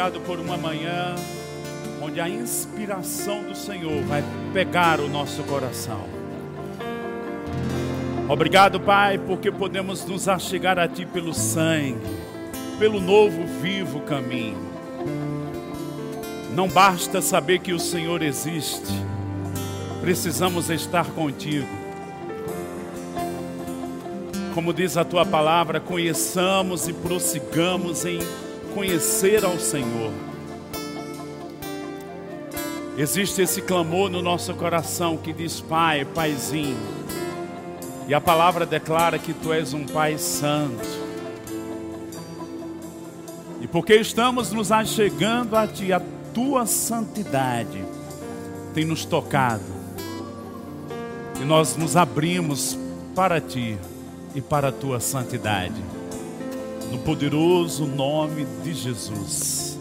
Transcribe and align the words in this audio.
Obrigado 0.00 0.24
por 0.24 0.40
uma 0.40 0.56
manhã 0.56 1.14
onde 2.00 2.22
a 2.22 2.26
inspiração 2.26 3.42
do 3.42 3.54
Senhor 3.54 4.02
vai 4.04 4.24
pegar 4.50 4.98
o 4.98 5.06
nosso 5.06 5.42
coração. 5.42 6.06
Obrigado, 8.26 8.80
Pai, 8.80 9.18
porque 9.18 9.52
podemos 9.52 10.02
nos 10.06 10.26
achegar 10.26 10.78
a 10.78 10.88
Ti 10.88 11.04
pelo 11.04 11.34
sangue, 11.34 12.00
pelo 12.78 12.98
novo, 12.98 13.44
vivo 13.60 14.00
caminho. 14.00 14.56
Não 16.54 16.66
basta 16.66 17.20
saber 17.20 17.58
que 17.58 17.74
o 17.74 17.78
Senhor 17.78 18.22
existe, 18.22 18.94
precisamos 20.00 20.70
estar 20.70 21.10
contigo 21.10 21.68
como 24.54 24.72
diz 24.74 24.96
a 24.96 25.04
tua 25.04 25.24
palavra, 25.24 25.78
conheçamos 25.78 26.88
e 26.88 26.92
prossigamos 26.92 28.04
em 28.04 28.18
conhecer 28.74 29.44
ao 29.44 29.58
Senhor. 29.58 30.12
Existe 32.96 33.42
esse 33.42 33.62
clamor 33.62 34.10
no 34.10 34.20
nosso 34.20 34.52
coração 34.54 35.16
que 35.16 35.32
diz: 35.32 35.60
Pai, 35.60 36.04
Paizinho. 36.04 36.76
E 38.08 38.14
a 38.14 38.20
palavra 38.20 38.66
declara 38.66 39.18
que 39.18 39.32
tu 39.32 39.52
és 39.52 39.72
um 39.72 39.86
Pai 39.86 40.18
santo. 40.18 40.88
E 43.60 43.66
porque 43.66 43.94
estamos 43.94 44.52
nos 44.52 44.72
achegando 44.72 45.56
a 45.56 45.66
Ti, 45.66 45.92
a 45.92 46.00
Tua 46.34 46.66
santidade 46.66 47.84
tem 48.74 48.84
nos 48.84 49.04
tocado. 49.04 49.64
E 51.40 51.44
nós 51.44 51.76
nos 51.76 51.96
abrimos 51.96 52.78
para 53.14 53.40
Ti 53.40 53.78
e 54.34 54.40
para 54.40 54.68
a 54.68 54.72
tua 54.72 55.00
santidade. 55.00 55.99
No 56.90 56.98
poderoso 56.98 57.86
nome 57.86 58.44
de 58.64 58.74
Jesus. 58.74 59.78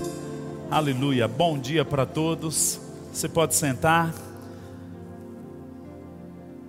Aleluia. 0.69 1.27
Bom 1.27 1.57
dia 1.57 1.83
para 1.83 2.05
todos. 2.05 2.79
Você 3.11 3.27
pode 3.27 3.55
sentar. 3.55 4.13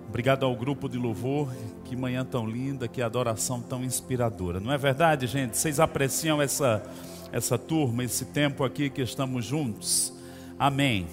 Obrigado 0.09 0.43
ao 0.43 0.55
grupo 0.55 0.89
de 0.89 0.97
louvor. 0.97 1.53
Que 1.85 1.95
manhã 1.95 2.25
tão 2.25 2.49
linda, 2.49 2.87
que 2.87 3.03
adoração 3.03 3.61
tão 3.61 3.83
inspiradora. 3.83 4.59
Não 4.59 4.73
é 4.73 4.79
verdade, 4.79 5.27
gente? 5.27 5.55
Vocês 5.55 5.79
apreciam 5.79 6.41
essa 6.41 6.83
essa 7.31 7.55
turma, 7.55 8.03
esse 8.03 8.25
tempo 8.25 8.63
aqui 8.63 8.89
que 8.89 9.03
estamos 9.03 9.45
juntos? 9.45 10.11
Amém. 10.57 11.05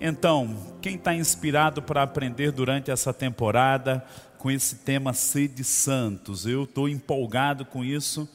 Então, 0.00 0.56
quem 0.80 0.94
está 0.94 1.12
inspirado 1.12 1.82
para 1.82 2.04
aprender 2.04 2.52
durante 2.52 2.92
essa 2.92 3.12
temporada, 3.12 4.04
com 4.38 4.52
esse 4.52 4.76
tema 4.76 5.12
Sede 5.12 5.64
Santos. 5.64 6.46
Eu 6.46 6.62
estou 6.62 6.88
empolgado 6.88 7.64
com 7.64 7.84
isso 7.84 8.28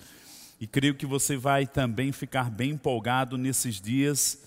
e 0.63 0.67
creio 0.67 0.95
que 0.95 1.05
você 1.05 1.35
vai 1.35 1.67
também 1.67 2.13
ficar 2.13 2.49
bem 2.49 2.69
empolgado 2.69 3.37
nesses 3.37 3.81
dias, 3.81 4.43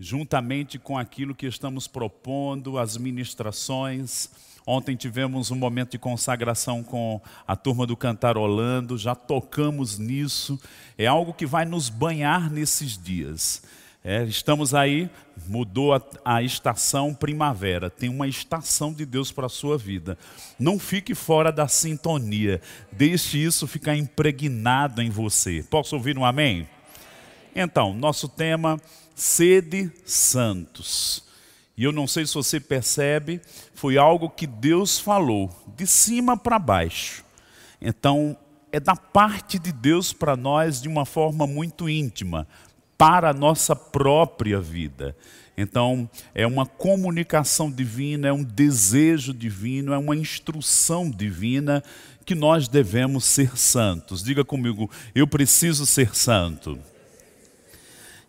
juntamente 0.00 0.80
com 0.80 0.98
aquilo 0.98 1.32
que 1.32 1.46
estamos 1.46 1.86
propondo, 1.86 2.76
as 2.76 2.96
ministrações. 2.96 4.28
Ontem 4.66 4.96
tivemos 4.96 5.52
um 5.52 5.54
momento 5.54 5.92
de 5.92 5.98
consagração 6.00 6.82
com 6.82 7.20
a 7.46 7.54
turma 7.54 7.86
do 7.86 7.96
Cantarolando, 7.96 8.98
já 8.98 9.14
tocamos 9.14 9.96
nisso. 9.96 10.60
É 10.98 11.06
algo 11.06 11.32
que 11.32 11.46
vai 11.46 11.64
nos 11.64 11.88
banhar 11.88 12.50
nesses 12.50 13.00
dias. 13.00 13.62
É, 14.06 14.22
estamos 14.24 14.74
aí, 14.74 15.08
mudou 15.46 15.94
a, 15.94 16.02
a, 16.22 16.42
estação 16.42 17.14
primavera, 17.14 17.88
tem 17.88 18.10
uma 18.10 18.28
estação 18.28 18.92
de 18.92 19.06
Deus 19.06 19.32
para 19.32 19.46
a 19.46 19.48
sua 19.48 19.78
vida. 19.78 20.18
Não 20.58 20.78
fique 20.78 21.14
fora 21.14 21.50
da 21.50 21.66
sintonia, 21.66 22.60
deixe 22.92 23.38
isso 23.38 23.66
ficar 23.66 23.96
impregnado 23.96 25.00
em 25.00 25.08
você. 25.08 25.64
Posso 25.70 25.96
ouvir 25.96 26.18
um 26.18 26.24
amém? 26.24 26.68
Então, 27.56 27.94
nosso 27.94 28.28
tema, 28.28 28.78
sede 29.14 29.90
santos. 30.04 31.24
E 31.74 31.82
eu 31.82 31.90
não 31.90 32.06
sei 32.06 32.26
se 32.26 32.34
você 32.34 32.60
percebe, 32.60 33.40
foi 33.74 33.96
algo 33.96 34.28
que 34.28 34.46
Deus 34.46 34.98
falou, 34.98 35.50
de 35.78 35.86
cima 35.86 36.36
para 36.36 36.58
baixo. 36.58 37.24
Então, 37.80 38.36
é 38.70 38.78
da 38.78 38.96
parte 38.96 39.58
de 39.58 39.72
Deus 39.72 40.12
para 40.12 40.36
nós 40.36 40.82
de 40.82 40.88
uma 40.88 41.06
forma 41.06 41.46
muito 41.46 41.88
íntima 41.88 42.46
para 42.96 43.30
a 43.30 43.34
nossa 43.34 43.74
própria 43.74 44.60
vida. 44.60 45.16
Então, 45.56 46.08
é 46.34 46.46
uma 46.46 46.66
comunicação 46.66 47.70
divina, 47.70 48.28
é 48.28 48.32
um 48.32 48.42
desejo 48.42 49.32
divino, 49.32 49.92
é 49.92 49.98
uma 49.98 50.16
instrução 50.16 51.08
divina 51.08 51.82
que 52.24 52.34
nós 52.34 52.66
devemos 52.66 53.24
ser 53.24 53.56
santos. 53.56 54.22
Diga 54.22 54.44
comigo, 54.44 54.90
eu 55.14 55.26
preciso 55.26 55.86
ser 55.86 56.14
santo. 56.14 56.78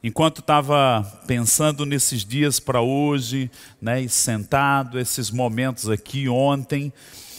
Enquanto 0.04 0.42
estava 0.42 1.02
pensando 1.26 1.84
nesses 1.84 2.24
dias 2.24 2.60
para 2.60 2.80
hoje, 2.80 3.50
né, 3.82 4.02
e 4.02 4.10
sentado, 4.10 5.00
esses 5.00 5.32
momentos 5.32 5.90
aqui 5.90 6.30
ontem, 6.30 6.94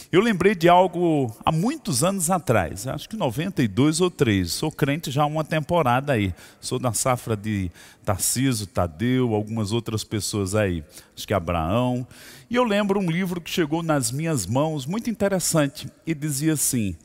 eu 0.09 0.21
lembrei 0.21 0.55
de 0.55 0.69
algo 0.69 1.35
há 1.43 1.51
muitos 1.51 2.01
anos 2.01 2.29
atrás, 2.29 2.87
acho 2.87 3.09
que 3.09 3.17
92 3.17 3.99
ou 3.99 4.09
3. 4.09 4.49
Sou 4.49 4.71
crente 4.71 5.11
já 5.11 5.23
há 5.23 5.25
uma 5.25 5.43
temporada 5.43 6.13
aí. 6.13 6.33
Sou 6.61 6.79
da 6.79 6.93
safra 6.93 7.35
de 7.35 7.69
Tarciso, 8.05 8.67
Tadeu, 8.67 9.35
algumas 9.35 9.73
outras 9.73 10.05
pessoas 10.05 10.55
aí. 10.55 10.81
Acho 11.15 11.27
que 11.27 11.33
Abraão. 11.33 12.07
E 12.49 12.55
eu 12.55 12.63
lembro 12.63 12.99
um 12.99 13.11
livro 13.11 13.41
que 13.41 13.49
chegou 13.49 13.83
nas 13.83 14.09
minhas 14.09 14.45
mãos, 14.45 14.85
muito 14.85 15.09
interessante, 15.09 15.89
e 16.05 16.13
dizia 16.13 16.53
assim: 16.53 16.95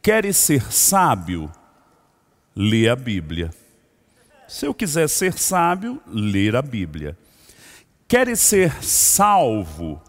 Queres 0.00 0.36
ser 0.36 0.72
sábio? 0.72 1.50
Lê 2.54 2.88
a 2.88 2.94
Bíblia. 2.94 3.50
Se 4.46 4.64
eu 4.64 4.72
quiser 4.72 5.08
ser 5.08 5.32
sábio, 5.32 6.00
ler 6.06 6.54
a 6.54 6.62
Bíblia. 6.62 7.18
Queres 8.06 8.38
ser 8.38 8.72
salvo? 8.80 10.00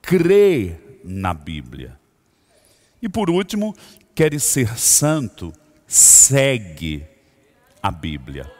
Crê 0.00 0.87
na 1.08 1.32
Bíblia. 1.32 1.98
E 3.00 3.08
por 3.08 3.30
último, 3.30 3.74
queres 4.14 4.42
ser 4.44 4.78
santo, 4.78 5.52
segue 5.86 7.04
a 7.82 7.90
Bíblia. 7.90 8.50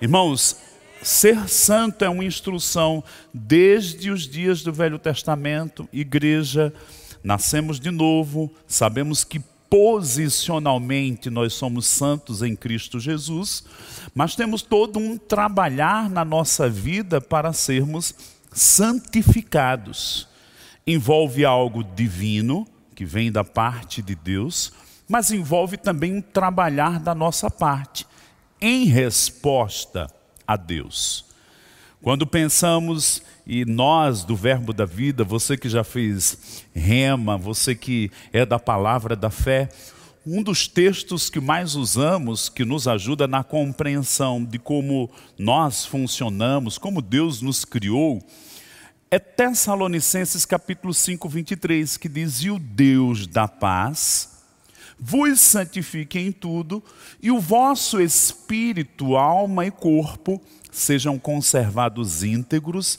Irmãos, 0.00 0.56
ser 1.02 1.48
santo 1.48 2.04
é 2.04 2.08
uma 2.08 2.24
instrução 2.24 3.04
desde 3.32 4.10
os 4.10 4.26
dias 4.26 4.62
do 4.62 4.72
Velho 4.72 4.98
Testamento, 4.98 5.88
igreja, 5.92 6.72
nascemos 7.22 7.78
de 7.78 7.90
novo, 7.90 8.50
sabemos 8.66 9.24
que 9.24 9.40
posicionalmente 9.68 11.28
nós 11.28 11.52
somos 11.52 11.86
santos 11.86 12.42
em 12.42 12.54
Cristo 12.54 13.00
Jesus, 13.00 13.64
mas 14.14 14.36
temos 14.36 14.62
todo 14.62 14.98
um 14.98 15.18
trabalhar 15.18 16.08
na 16.08 16.24
nossa 16.24 16.68
vida 16.68 17.20
para 17.20 17.52
sermos 17.52 18.14
santificados 18.52 20.28
envolve 20.86 21.44
algo 21.44 21.82
divino, 21.82 22.66
que 22.94 23.04
vem 23.04 23.32
da 23.32 23.42
parte 23.42 24.02
de 24.02 24.14
Deus, 24.14 24.72
mas 25.08 25.30
envolve 25.30 25.76
também 25.76 26.16
um 26.16 26.20
trabalhar 26.22 27.00
da 27.00 27.14
nossa 27.14 27.50
parte, 27.50 28.06
em 28.60 28.84
resposta 28.84 30.08
a 30.46 30.56
Deus. 30.56 31.24
Quando 32.00 32.26
pensamos, 32.26 33.22
e 33.46 33.64
nós 33.64 34.24
do 34.24 34.36
Verbo 34.36 34.72
da 34.72 34.84
Vida, 34.84 35.24
você 35.24 35.56
que 35.56 35.68
já 35.68 35.82
fez 35.84 36.64
rema, 36.74 37.36
você 37.36 37.74
que 37.74 38.10
é 38.32 38.44
da 38.44 38.58
palavra 38.58 39.16
da 39.16 39.30
fé, 39.30 39.68
um 40.26 40.42
dos 40.42 40.66
textos 40.66 41.28
que 41.28 41.40
mais 41.40 41.74
usamos, 41.74 42.48
que 42.48 42.64
nos 42.64 42.88
ajuda 42.88 43.28
na 43.28 43.44
compreensão 43.44 44.42
de 44.42 44.58
como 44.58 45.10
nós 45.38 45.84
funcionamos, 45.84 46.78
como 46.78 47.02
Deus 47.02 47.42
nos 47.42 47.64
criou, 47.64 48.22
é 49.14 49.18
Tessalonicenses 49.20 50.44
capítulo 50.44 50.92
5, 50.92 51.28
23, 51.28 51.96
que 51.96 52.08
diz: 52.08 52.42
E 52.42 52.50
o 52.50 52.58
Deus 52.58 53.28
da 53.28 53.46
paz 53.46 54.42
vos 54.98 55.40
santifique 55.40 56.18
em 56.18 56.32
tudo, 56.32 56.82
e 57.22 57.30
o 57.30 57.38
vosso 57.38 58.00
espírito, 58.00 59.16
alma 59.16 59.66
e 59.66 59.70
corpo 59.70 60.42
sejam 60.72 61.16
conservados 61.16 62.24
íntegros 62.24 62.98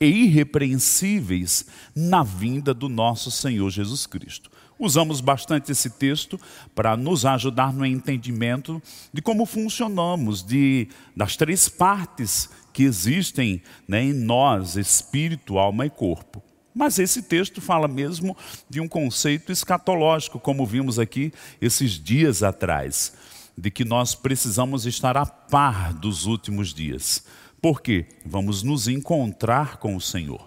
e 0.00 0.06
irrepreensíveis 0.06 1.66
na 1.96 2.22
vinda 2.22 2.72
do 2.72 2.88
nosso 2.88 3.28
Senhor 3.32 3.68
Jesus 3.68 4.06
Cristo. 4.06 4.48
Usamos 4.78 5.20
bastante 5.20 5.72
esse 5.72 5.90
texto 5.90 6.38
para 6.76 6.96
nos 6.96 7.24
ajudar 7.24 7.72
no 7.72 7.84
entendimento 7.84 8.80
de 9.12 9.20
como 9.20 9.44
funcionamos, 9.44 10.44
de, 10.44 10.86
das 11.16 11.34
três 11.34 11.68
partes 11.68 12.50
que 12.76 12.84
existem 12.84 13.62
né, 13.88 14.02
em 14.02 14.12
nós, 14.12 14.76
espírito, 14.76 15.56
alma 15.56 15.86
e 15.86 15.90
corpo. 15.90 16.42
Mas 16.74 16.98
esse 16.98 17.22
texto 17.22 17.58
fala 17.58 17.88
mesmo 17.88 18.36
de 18.68 18.82
um 18.82 18.86
conceito 18.86 19.50
escatológico, 19.50 20.38
como 20.38 20.66
vimos 20.66 20.98
aqui 20.98 21.32
esses 21.58 21.92
dias 21.92 22.42
atrás, 22.42 23.14
de 23.56 23.70
que 23.70 23.82
nós 23.82 24.14
precisamos 24.14 24.84
estar 24.84 25.16
a 25.16 25.24
par 25.24 25.94
dos 25.94 26.26
últimos 26.26 26.74
dias. 26.74 27.24
Por 27.62 27.80
quê? 27.80 28.04
Vamos 28.26 28.62
nos 28.62 28.88
encontrar 28.88 29.78
com 29.78 29.96
o 29.96 30.00
Senhor. 30.00 30.46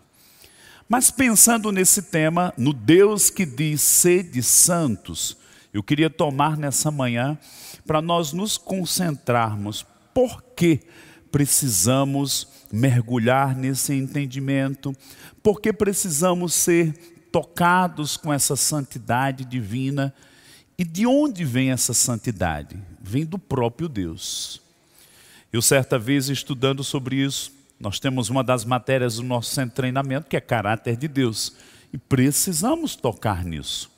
Mas 0.87 1.09
pensando 1.09 1.71
nesse 1.71 2.03
tema, 2.03 2.53
no 2.55 2.73
Deus 2.73 3.31
que 3.31 3.43
diz 3.43 3.81
sede 3.81 4.43
santos, 4.43 5.35
eu 5.73 5.81
queria 5.81 6.11
tomar 6.11 6.55
nessa 6.57 6.91
manhã 6.91 7.39
para 7.87 8.03
nós 8.03 8.33
nos 8.33 8.55
concentrarmos. 8.55 9.83
Por 10.13 10.43
que 10.55 10.81
precisamos 11.31 12.47
mergulhar 12.71 13.55
nesse 13.55 13.93
entendimento? 13.93 14.95
Por 15.41 15.61
que 15.61 15.71
precisamos 15.71 16.53
ser 16.53 16.93
tocados 17.31 18.17
com 18.17 18.33
essa 18.33 18.55
santidade 18.55 19.45
divina? 19.45 20.13
E 20.77 20.83
de 20.83 21.05
onde 21.05 21.43
vem 21.43 21.71
essa 21.71 21.93
santidade? 21.93 22.77
Vem 23.01 23.25
do 23.25 23.37
próprio 23.37 23.89
Deus. 23.89 24.61
Eu, 25.51 25.61
certa 25.61 25.97
vez, 25.97 26.29
estudando 26.29 26.83
sobre 26.83 27.17
isso, 27.17 27.51
nós 27.79 27.99
temos 27.99 28.29
uma 28.29 28.43
das 28.43 28.65
matérias 28.65 29.15
do 29.15 29.23
nosso 29.23 29.53
centro 29.53 29.69
de 29.69 29.75
treinamento 29.75 30.27
que 30.27 30.37
é 30.37 30.41
caráter 30.41 30.95
de 30.95 31.07
Deus. 31.07 31.55
E 31.91 31.97
precisamos 31.97 32.95
tocar 32.95 33.43
nisso. 33.43 33.89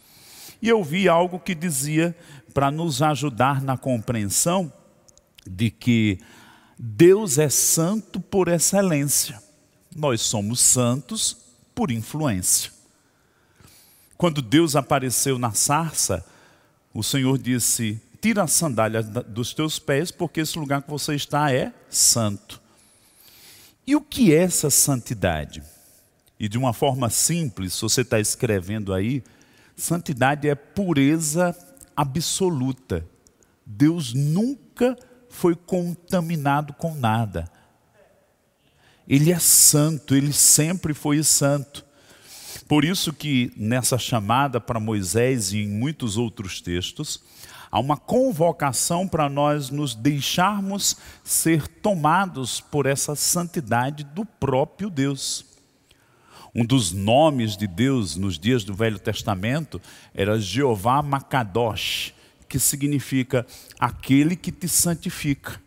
E 0.62 0.70
eu 0.70 0.84
vi 0.84 1.10
algo 1.10 1.40
que 1.40 1.56
dizia 1.56 2.16
para 2.54 2.70
nos 2.70 3.02
ajudar 3.02 3.62
na 3.62 3.78
compreensão 3.78 4.72
de 5.46 5.70
que 5.72 6.20
Deus 6.84 7.38
é 7.38 7.48
santo 7.48 8.20
por 8.20 8.48
excelência. 8.48 9.40
Nós 9.96 10.22
somos 10.22 10.60
santos 10.60 11.38
por 11.76 11.92
influência. 11.92 12.72
Quando 14.18 14.42
Deus 14.42 14.76
apareceu 14.76 15.38
na 15.38 15.52
sarça, 15.52 16.26
o 16.92 17.04
Senhor 17.04 17.38
disse: 17.38 18.02
Tira 18.20 18.42
a 18.42 18.48
sandália 18.48 19.04
dos 19.04 19.54
teus 19.54 19.78
pés, 19.78 20.10
porque 20.10 20.40
esse 20.40 20.58
lugar 20.58 20.82
que 20.82 20.90
você 20.90 21.14
está 21.14 21.54
é 21.54 21.72
santo. 21.88 22.60
E 23.86 23.96
o 23.96 24.02
que 24.02 24.34
é 24.34 24.40
essa 24.40 24.72
santidade? 24.72 25.62
E 26.40 26.50
de 26.50 26.58
uma 26.58 26.74
forma 26.74 27.12
simples, 27.12 27.80
você 27.80 28.02
está 28.02 28.20
escrevendo 28.20 28.92
aí, 28.92 29.24
Santidade 29.76 30.50
é 30.50 30.56
pureza 30.56 31.56
absoluta. 31.96 33.08
Deus 33.66 34.16
nunca 34.16 34.98
foi 35.32 35.56
contaminado 35.56 36.74
com 36.74 36.94
nada. 36.94 37.50
Ele 39.08 39.32
é 39.32 39.40
santo, 39.40 40.16
ele 40.16 40.32
sempre 40.32 40.94
foi 40.94 41.24
santo. 41.24 41.86
Por 42.68 42.86
isso 42.86 43.12
que 43.12 43.52
nessa 43.58 43.98
chamada 43.98 44.62
para 44.62 44.80
Moisés 44.80 45.52
e 45.52 45.60
em 45.60 45.68
muitos 45.68 46.18
outros 46.18 46.62
textos, 46.62 47.22
há 47.70 47.80
uma 47.80 47.98
convocação 47.98 49.08
para 49.08 49.28
nós 49.28 49.70
nos 49.70 49.96
deixarmos 49.96 50.96
ser 51.24 51.68
tomados 51.68 52.62
por 52.62 52.86
essa 52.86 53.16
santidade 53.16 54.04
do 54.04 54.26
próprio 54.26 54.90
Deus. 54.90 55.46
Um 56.54 56.66
dos 56.66 56.92
nomes 56.92 57.56
de 57.56 57.66
Deus 57.66 58.16
nos 58.18 58.38
dias 58.38 58.64
do 58.64 58.74
Velho 58.74 59.00
Testamento 59.00 59.82
era 60.14 60.40
Jeová 60.40 61.02
Macadosh, 61.02 62.14
que 62.52 62.60
significa 62.60 63.48
aquele 63.80 64.36
que 64.36 64.52
te 64.52 64.68
santifica. 64.68 65.58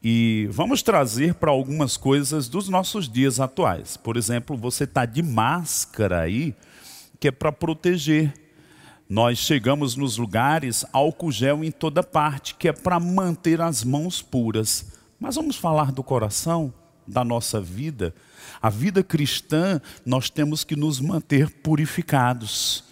E 0.00 0.48
vamos 0.52 0.82
trazer 0.82 1.34
para 1.34 1.50
algumas 1.50 1.96
coisas 1.96 2.48
dos 2.48 2.68
nossos 2.68 3.08
dias 3.08 3.40
atuais. 3.40 3.96
Por 3.96 4.16
exemplo, 4.16 4.56
você 4.56 4.84
está 4.84 5.04
de 5.04 5.20
máscara 5.20 6.20
aí, 6.20 6.54
que 7.18 7.26
é 7.26 7.32
para 7.32 7.50
proteger. 7.50 8.32
Nós 9.08 9.38
chegamos 9.38 9.96
nos 9.96 10.16
lugares, 10.16 10.86
álcool 10.92 11.32
gel 11.32 11.64
em 11.64 11.72
toda 11.72 12.04
parte, 12.04 12.54
que 12.54 12.68
é 12.68 12.72
para 12.72 13.00
manter 13.00 13.60
as 13.60 13.82
mãos 13.82 14.22
puras. 14.22 14.92
Mas 15.18 15.34
vamos 15.34 15.56
falar 15.56 15.90
do 15.90 16.04
coração, 16.04 16.72
da 17.04 17.24
nossa 17.24 17.60
vida. 17.60 18.14
A 18.62 18.70
vida 18.70 19.02
cristã, 19.02 19.80
nós 20.06 20.30
temos 20.30 20.62
que 20.62 20.76
nos 20.76 21.00
manter 21.00 21.50
purificados. 21.50 22.84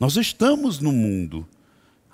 Nós 0.00 0.16
estamos 0.16 0.80
no 0.80 0.90
mundo, 0.90 1.46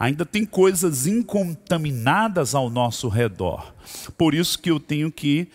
ainda 0.00 0.25
tem 0.25 0.47
coisas 0.47 1.06
incontaminadas 1.06 2.55
ao 2.55 2.70
nosso 2.70 3.06
redor. 3.08 3.75
Por 4.17 4.35
isso 4.35 4.58
que 4.58 4.70
eu 4.70 4.81
tenho 4.81 5.12
que 5.12 5.47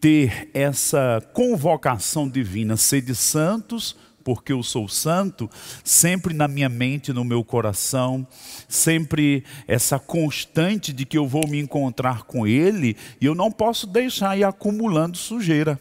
ter 0.00 0.48
essa 0.54 1.20
convocação 1.32 2.28
divina, 2.28 2.76
sede 2.76 3.12
santos, 3.12 3.96
porque 4.22 4.52
eu 4.52 4.62
sou 4.62 4.86
santo, 4.88 5.50
sempre 5.82 6.32
na 6.32 6.46
minha 6.46 6.68
mente, 6.68 7.12
no 7.12 7.24
meu 7.24 7.42
coração, 7.42 8.24
sempre 8.68 9.42
essa 9.66 9.98
constante 9.98 10.92
de 10.92 11.04
que 11.04 11.18
eu 11.18 11.26
vou 11.26 11.48
me 11.48 11.58
encontrar 11.58 12.22
com 12.22 12.46
Ele 12.46 12.96
e 13.20 13.26
eu 13.26 13.34
não 13.34 13.50
posso 13.50 13.84
deixar 13.84 14.38
ir 14.38 14.44
acumulando 14.44 15.18
sujeira 15.18 15.80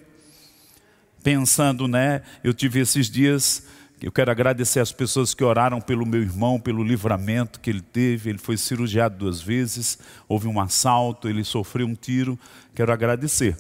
pensando, 1.28 1.90
né? 1.90 2.22
Eu 2.42 2.54
tive 2.54 2.80
esses 2.80 3.10
dias. 3.10 3.64
Eu 4.00 4.12
quero 4.12 4.30
agradecer 4.30 4.80
as 4.80 4.92
pessoas 4.92 5.34
que 5.34 5.44
oraram 5.44 5.82
pelo 5.82 6.06
meu 6.06 6.22
irmão, 6.22 6.60
pelo 6.60 6.84
livramento 6.84 7.60
que 7.60 7.70
ele 7.70 7.82
teve. 7.82 8.30
Ele 8.30 8.38
foi 8.38 8.56
cirurgiado 8.56 9.18
duas 9.18 9.42
vezes, 9.42 9.98
houve 10.28 10.48
um 10.48 10.60
assalto, 10.60 11.28
ele 11.28 11.44
sofreu 11.44 11.88
um 11.88 11.96
tiro. 11.96 12.38
Quero 12.76 12.92
agradecer. 12.94 13.58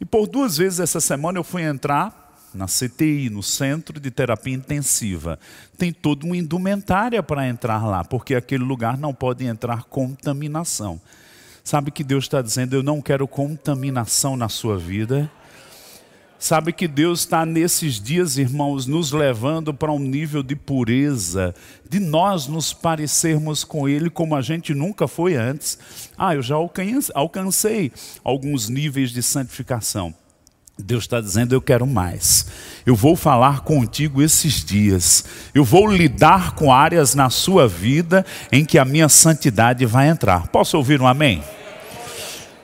E 0.00 0.04
por 0.04 0.26
duas 0.26 0.56
vezes 0.56 0.80
essa 0.80 1.00
semana 1.00 1.38
eu 1.38 1.44
fui 1.44 1.62
entrar 1.62 2.24
na 2.54 2.66
CTI, 2.66 3.28
no 3.28 3.42
Centro 3.42 4.00
de 4.00 4.10
Terapia 4.10 4.54
Intensiva. 4.54 5.38
Tem 5.76 5.92
toda 5.92 6.24
uma 6.24 6.36
indumentária 6.36 7.22
para 7.22 7.46
entrar 7.46 7.84
lá, 7.84 8.04
porque 8.04 8.34
aquele 8.34 8.64
lugar 8.64 8.96
não 8.96 9.12
pode 9.12 9.44
entrar 9.44 9.84
contaminação. 9.84 10.98
Sabe 11.62 11.90
que 11.90 12.04
Deus 12.04 12.24
está 12.24 12.40
dizendo: 12.40 12.74
Eu 12.74 12.82
não 12.82 13.02
quero 13.02 13.26
contaminação 13.28 14.36
na 14.36 14.48
sua 14.48 14.78
vida. 14.78 15.30
Sabe 16.38 16.72
que 16.72 16.86
Deus 16.86 17.20
está 17.20 17.46
nesses 17.46 17.98
dias, 17.98 18.36
irmãos, 18.36 18.86
nos 18.86 19.12
levando 19.12 19.72
para 19.72 19.90
um 19.90 19.98
nível 19.98 20.42
de 20.42 20.54
pureza, 20.54 21.54
de 21.88 21.98
nós 21.98 22.46
nos 22.46 22.72
parecermos 22.72 23.64
com 23.64 23.88
Ele 23.88 24.10
como 24.10 24.36
a 24.36 24.42
gente 24.42 24.74
nunca 24.74 25.08
foi 25.08 25.36
antes. 25.36 25.78
Ah, 26.18 26.34
eu 26.34 26.42
já 26.42 26.56
alcancei 27.14 27.92
alguns 28.22 28.68
níveis 28.68 29.10
de 29.10 29.22
santificação. 29.22 30.14
Deus 30.78 31.04
está 31.04 31.20
dizendo: 31.20 31.54
Eu 31.54 31.62
quero 31.62 31.86
mais. 31.86 32.46
Eu 32.84 32.96
vou 32.96 33.14
falar 33.14 33.60
contigo 33.60 34.20
esses 34.20 34.64
dias. 34.64 35.24
Eu 35.54 35.64
vou 35.64 35.86
lidar 35.86 36.52
com 36.56 36.72
áreas 36.72 37.14
na 37.14 37.30
sua 37.30 37.68
vida 37.68 38.26
em 38.50 38.64
que 38.64 38.78
a 38.78 38.84
minha 38.84 39.08
santidade 39.08 39.86
vai 39.86 40.08
entrar. 40.08 40.48
Posso 40.48 40.76
ouvir 40.76 41.00
um 41.00 41.06
amém? 41.06 41.42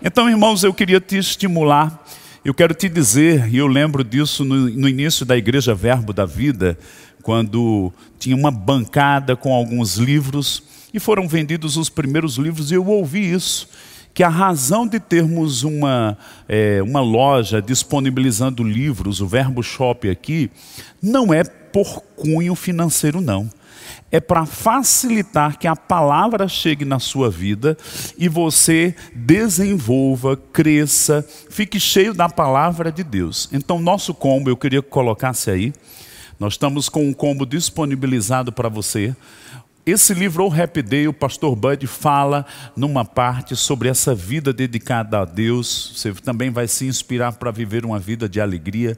Então, 0.03 0.29
irmãos, 0.29 0.65
eu 0.65 0.75
queria 0.75 1.01
te 1.01 1.19
estimular 1.19 2.05
eu 2.45 2.55
quero 2.55 2.75
te 2.75 2.89
dizer, 2.89 3.53
e 3.53 3.59
eu 3.59 3.67
lembro 3.67 4.03
disso 4.03 4.45
no, 4.45 4.71
no, 4.71 4.89
início 4.89 5.27
da 5.27 5.37
Igreja 5.37 5.75
Verbo 5.75 6.13
da 6.13 6.25
Vida, 6.25 6.79
quando 7.23 7.93
tinha 8.19 8.35
uma 8.35 8.51
bancada 8.51 9.37
com 9.37 9.53
alguns 9.53 9.97
livros 9.97 10.63
e 10.93 10.99
foram 10.99 11.29
vendidos 11.29 11.77
os 11.77 11.91
primeiros 11.91 12.37
livros, 12.37 12.71
e 12.71 12.75
eu 12.75 12.87
ouvi 12.87 13.31
isso, 13.31 13.69
que 14.15 14.23
a 14.23 14.29
razão 14.29 14.87
de 14.87 14.99
termos 14.99 15.63
uma, 15.63 16.17
é, 16.49 16.83
uma 16.83 17.01
loja 17.01 17.61
disponibilizando 17.61 18.65
livros, 18.65 19.21
o 19.21 19.27
Verbo 19.27 19.63
Shop 19.63 20.09
aqui, 20.09 20.51
não 21.03 21.35
é 21.35 21.45
por 21.45 22.01
cunho 22.17 22.55
financeiro, 22.55 23.21
não 23.21 23.51
é 24.13 24.21
para 24.21 24.45
facilitar 24.45 25.59
que 25.59 25.69
a 25.69 25.77
palavra 25.77 26.49
chegue 26.49 26.85
na 26.85 26.99
sua 26.99 27.31
vida 27.31 27.77
e 28.19 28.29
você 28.29 28.95
desenvolva, 29.15 30.37
cresça, 30.37 31.25
fique 31.49 31.79
cheio 31.79 32.13
da 32.13 32.29
palavra 32.29 32.91
de 32.91 33.05
Deus. 33.05 33.49
Então, 33.53 33.79
nosso 33.81 34.13
combo, 34.13 34.51
eu 34.51 34.57
queria 34.57 34.83
que 34.83 34.89
colocasse 34.89 35.51
aí. 35.51 35.73
Nós 36.39 36.55
estamos 36.55 36.89
com 36.89 37.07
um 37.07 37.13
combo 37.13 37.45
disponibilizado 37.45 38.51
para 38.51 38.69
você. 38.69 39.15
Esse 39.85 40.13
livro, 40.13 40.47
O 40.47 40.53
Happy 40.53 40.83
Day, 40.83 41.09
o 41.09 41.13
pastor 41.13 41.57
Bud 41.57 41.87
fala 41.87 42.45
numa 42.77 43.05
parte 43.05 43.57
sobre 43.57 43.89
essa 43.89 44.15
vida 44.15 44.53
dedicada 44.53 45.21
a 45.21 45.25
Deus. 45.25 45.93
Você 45.97 46.13
também 46.13 46.51
vai 46.51 46.69
se 46.69 46.87
inspirar 46.87 47.33
para 47.33 47.51
viver 47.51 47.85
uma 47.85 47.99
vida 47.99 48.29
de 48.29 48.41
alegria. 48.41 48.97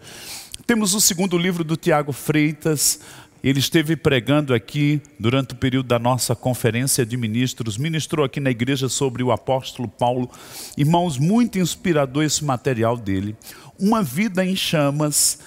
Temos 0.67 0.95
o 0.95 1.01
segundo 1.01 1.37
livro 1.37 1.65
do 1.65 1.77
Tiago 1.77 2.13
Freitas, 2.13 3.01
ele 3.43 3.59
esteve 3.59 3.97
pregando 3.97 4.55
aqui 4.55 5.01
durante 5.19 5.53
o 5.53 5.57
período 5.57 5.89
da 5.89 5.99
nossa 5.99 6.35
conferência 6.35 7.05
de 7.05 7.17
ministros, 7.17 7.77
ministrou 7.77 8.25
aqui 8.25 8.39
na 8.39 8.51
igreja 8.51 8.89
sobre 8.89 9.23
o 9.23 9.33
apóstolo 9.33 9.89
Paulo. 9.89 10.31
Irmãos, 10.77 11.19
muito 11.19 11.59
inspirador 11.59 12.23
esse 12.23 12.45
material 12.45 12.97
dele. 12.97 13.37
Uma 13.79 14.03
vida 14.03 14.45
em 14.45 14.55
chamas. 14.55 15.41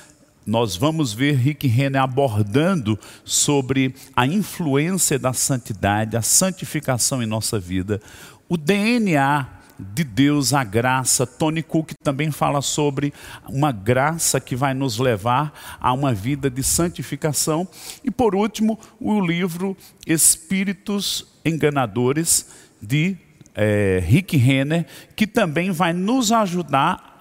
Nós 0.45 0.75
vamos 0.75 1.13
ver 1.13 1.37
Rick 1.37 1.67
Renner 1.67 2.01
abordando 2.01 2.99
sobre 3.23 3.95
a 4.15 4.27
influência 4.27 5.17
da 5.17 5.33
santidade, 5.33 6.17
a 6.17 6.21
santificação 6.21 7.23
em 7.23 7.25
nossa 7.25 7.59
vida, 7.59 7.99
o 8.47 8.55
DNA 8.55 9.47
de 9.79 10.03
Deus, 10.03 10.53
a 10.53 10.63
graça. 10.63 11.25
Tony 11.25 11.61
Cook 11.61 11.91
também 12.03 12.31
fala 12.31 12.61
sobre 12.61 13.13
uma 13.47 13.71
graça 13.71 14.39
que 14.39 14.55
vai 14.55 14.73
nos 14.73 14.97
levar 14.97 15.53
a 15.79 15.91
uma 15.93 16.13
vida 16.13 16.49
de 16.49 16.63
santificação. 16.63 17.67
E 18.03 18.11
por 18.11 18.35
último, 18.35 18.79
o 18.99 19.19
livro 19.19 19.75
Espíritos 20.05 21.25
Enganadores, 21.43 22.47
de 22.81 23.17
é, 23.53 24.01
Rick 24.05 24.37
Renner, 24.37 24.85
que 25.15 25.25
também 25.25 25.71
vai 25.71 25.93
nos 25.93 26.31
ajudar 26.31 27.15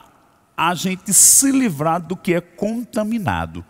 a 0.57 0.75
gente 0.75 1.13
se 1.13 1.51
livrar 1.51 2.01
do 2.01 2.17
que 2.17 2.35
é 2.35 2.41
contaminado. 2.41 3.65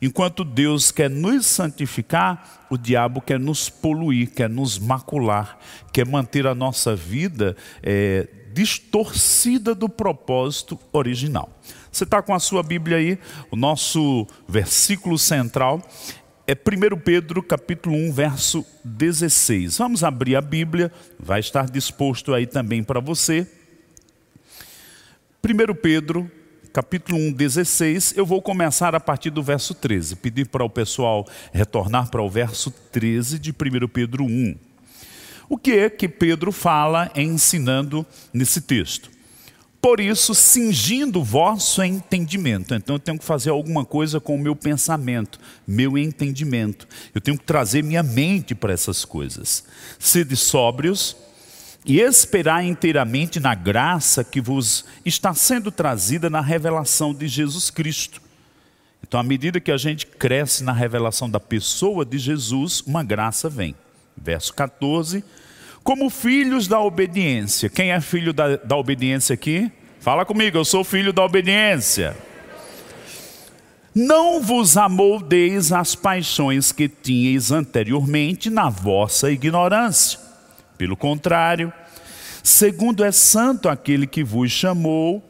Enquanto 0.00 0.44
Deus 0.44 0.90
quer 0.90 1.08
nos 1.08 1.46
santificar, 1.46 2.66
o 2.70 2.76
diabo 2.76 3.20
quer 3.20 3.38
nos 3.38 3.68
poluir, 3.68 4.30
quer 4.30 4.48
nos 4.48 4.78
macular, 4.78 5.58
quer 5.92 6.06
manter 6.06 6.46
a 6.46 6.54
nossa 6.54 6.94
vida 6.94 7.56
é, 7.82 8.28
distorcida 8.52 9.74
do 9.74 9.88
propósito 9.88 10.78
original. 10.92 11.50
Você 11.90 12.04
está 12.04 12.22
com 12.22 12.34
a 12.34 12.38
sua 12.38 12.62
Bíblia 12.62 12.98
aí? 12.98 13.18
O 13.50 13.56
nosso 13.56 14.26
versículo 14.48 15.18
central 15.18 15.82
é 16.46 16.52
1 16.54 16.98
Pedro 17.00 17.42
capítulo 17.42 17.96
1, 17.96 18.12
verso 18.12 18.64
16. 18.84 19.78
Vamos 19.78 20.04
abrir 20.04 20.36
a 20.36 20.40
Bíblia, 20.40 20.92
vai 21.18 21.40
estar 21.40 21.68
disposto 21.68 22.32
aí 22.32 22.46
também 22.46 22.84
para 22.84 23.00
você. 23.00 23.46
1 25.44 25.74
Pedro 25.74 26.30
capítulo 26.76 27.16
1, 27.16 27.32
16, 27.32 28.14
eu 28.18 28.26
vou 28.26 28.42
começar 28.42 28.94
a 28.94 29.00
partir 29.00 29.30
do 29.30 29.42
verso 29.42 29.72
13. 29.72 30.14
Pedir 30.16 30.46
para 30.46 30.62
o 30.62 30.68
pessoal 30.68 31.26
retornar 31.50 32.10
para 32.10 32.20
o 32.20 32.28
verso 32.28 32.70
13 32.92 33.38
de 33.38 33.50
1 33.50 33.88
Pedro 33.88 34.24
1. 34.24 34.54
O 35.48 35.56
que 35.56 35.72
é 35.72 35.88
que 35.88 36.06
Pedro 36.06 36.52
fala 36.52 37.10
ensinando 37.16 38.04
nesse 38.30 38.60
texto? 38.60 39.10
Por 39.80 40.00
isso, 40.00 40.34
cingindo 40.34 41.20
o 41.20 41.24
vosso 41.24 41.82
entendimento. 41.82 42.74
Então, 42.74 42.96
eu 42.96 43.00
tenho 43.00 43.18
que 43.18 43.24
fazer 43.24 43.48
alguma 43.48 43.82
coisa 43.82 44.20
com 44.20 44.34
o 44.34 44.38
meu 44.38 44.54
pensamento, 44.54 45.40
meu 45.66 45.96
entendimento. 45.96 46.86
Eu 47.14 47.22
tenho 47.22 47.38
que 47.38 47.44
trazer 47.44 47.82
minha 47.82 48.02
mente 48.02 48.54
para 48.54 48.74
essas 48.74 49.02
coisas. 49.02 49.64
Sede 49.98 50.36
sóbrios 50.36 51.16
e 51.86 52.00
esperar 52.00 52.64
inteiramente 52.64 53.38
na 53.38 53.54
graça 53.54 54.24
que 54.24 54.40
vos 54.40 54.84
está 55.04 55.32
sendo 55.32 55.70
trazida 55.70 56.28
na 56.28 56.40
revelação 56.40 57.14
de 57.14 57.28
Jesus 57.28 57.70
Cristo. 57.70 58.20
Então, 59.06 59.20
à 59.20 59.22
medida 59.22 59.60
que 59.60 59.70
a 59.70 59.76
gente 59.76 60.04
cresce 60.04 60.64
na 60.64 60.72
revelação 60.72 61.30
da 61.30 61.38
pessoa 61.38 62.04
de 62.04 62.18
Jesus, 62.18 62.80
uma 62.80 63.04
graça 63.04 63.48
vem. 63.48 63.72
Verso 64.16 64.52
14. 64.52 65.22
Como 65.84 66.10
filhos 66.10 66.66
da 66.66 66.80
obediência. 66.80 67.70
Quem 67.70 67.92
é 67.92 68.00
filho 68.00 68.32
da, 68.32 68.56
da 68.56 68.76
obediência 68.76 69.34
aqui? 69.34 69.70
Fala 70.00 70.24
comigo, 70.24 70.58
eu 70.58 70.64
sou 70.64 70.82
filho 70.82 71.12
da 71.12 71.24
obediência. 71.24 72.16
Não 73.94 74.42
vos 74.42 74.76
amoldeis 74.76 75.72
as 75.72 75.94
paixões 75.94 76.72
que 76.72 76.88
tinhais 76.88 77.52
anteriormente 77.52 78.50
na 78.50 78.68
vossa 78.68 79.30
ignorância 79.30 80.25
pelo 80.76 80.96
contrário, 80.96 81.72
segundo 82.42 83.04
é 83.04 83.10
santo 83.10 83.68
aquele 83.68 84.06
que 84.06 84.22
vos 84.22 84.50
chamou, 84.50 85.22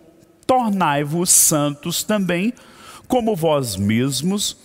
tornai-vos 0.46 1.30
santos 1.30 2.04
também, 2.04 2.52
como 3.08 3.34
vós 3.36 3.76
mesmos, 3.76 4.56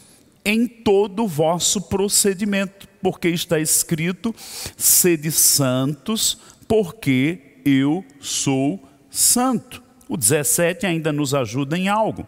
em 0.44 0.68
todo 0.68 1.24
o 1.24 1.28
vosso 1.28 1.82
procedimento, 1.82 2.88
porque 3.02 3.30
está 3.30 3.60
escrito: 3.60 4.34
sede 4.78 5.32
santos, 5.32 6.38
porque 6.68 7.62
eu 7.66 8.04
sou 8.20 8.82
santo. 9.10 9.84
O 10.08 10.18
17 10.18 10.86
ainda 10.86 11.12
nos 11.14 11.34
ajuda 11.34 11.78
em 11.78 11.88
algo. 11.88 12.28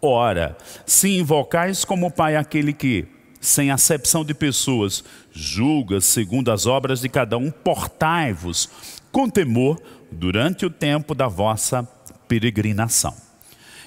Ora, 0.00 0.56
se 0.84 1.16
invocais 1.16 1.84
como 1.84 2.10
Pai 2.10 2.36
aquele 2.36 2.72
que, 2.72 3.06
sem 3.40 3.70
acepção 3.70 4.24
de 4.24 4.34
pessoas, 4.34 5.04
julga 5.34 6.00
segundo 6.00 6.52
as 6.52 6.64
obras 6.64 7.00
de 7.00 7.08
cada 7.08 7.36
um, 7.36 7.50
portai-vos 7.50 8.70
com 9.10 9.28
temor 9.28 9.82
durante 10.10 10.64
o 10.64 10.70
tempo 10.70 11.14
da 11.14 11.26
vossa 11.26 11.82
peregrinação. 12.28 13.14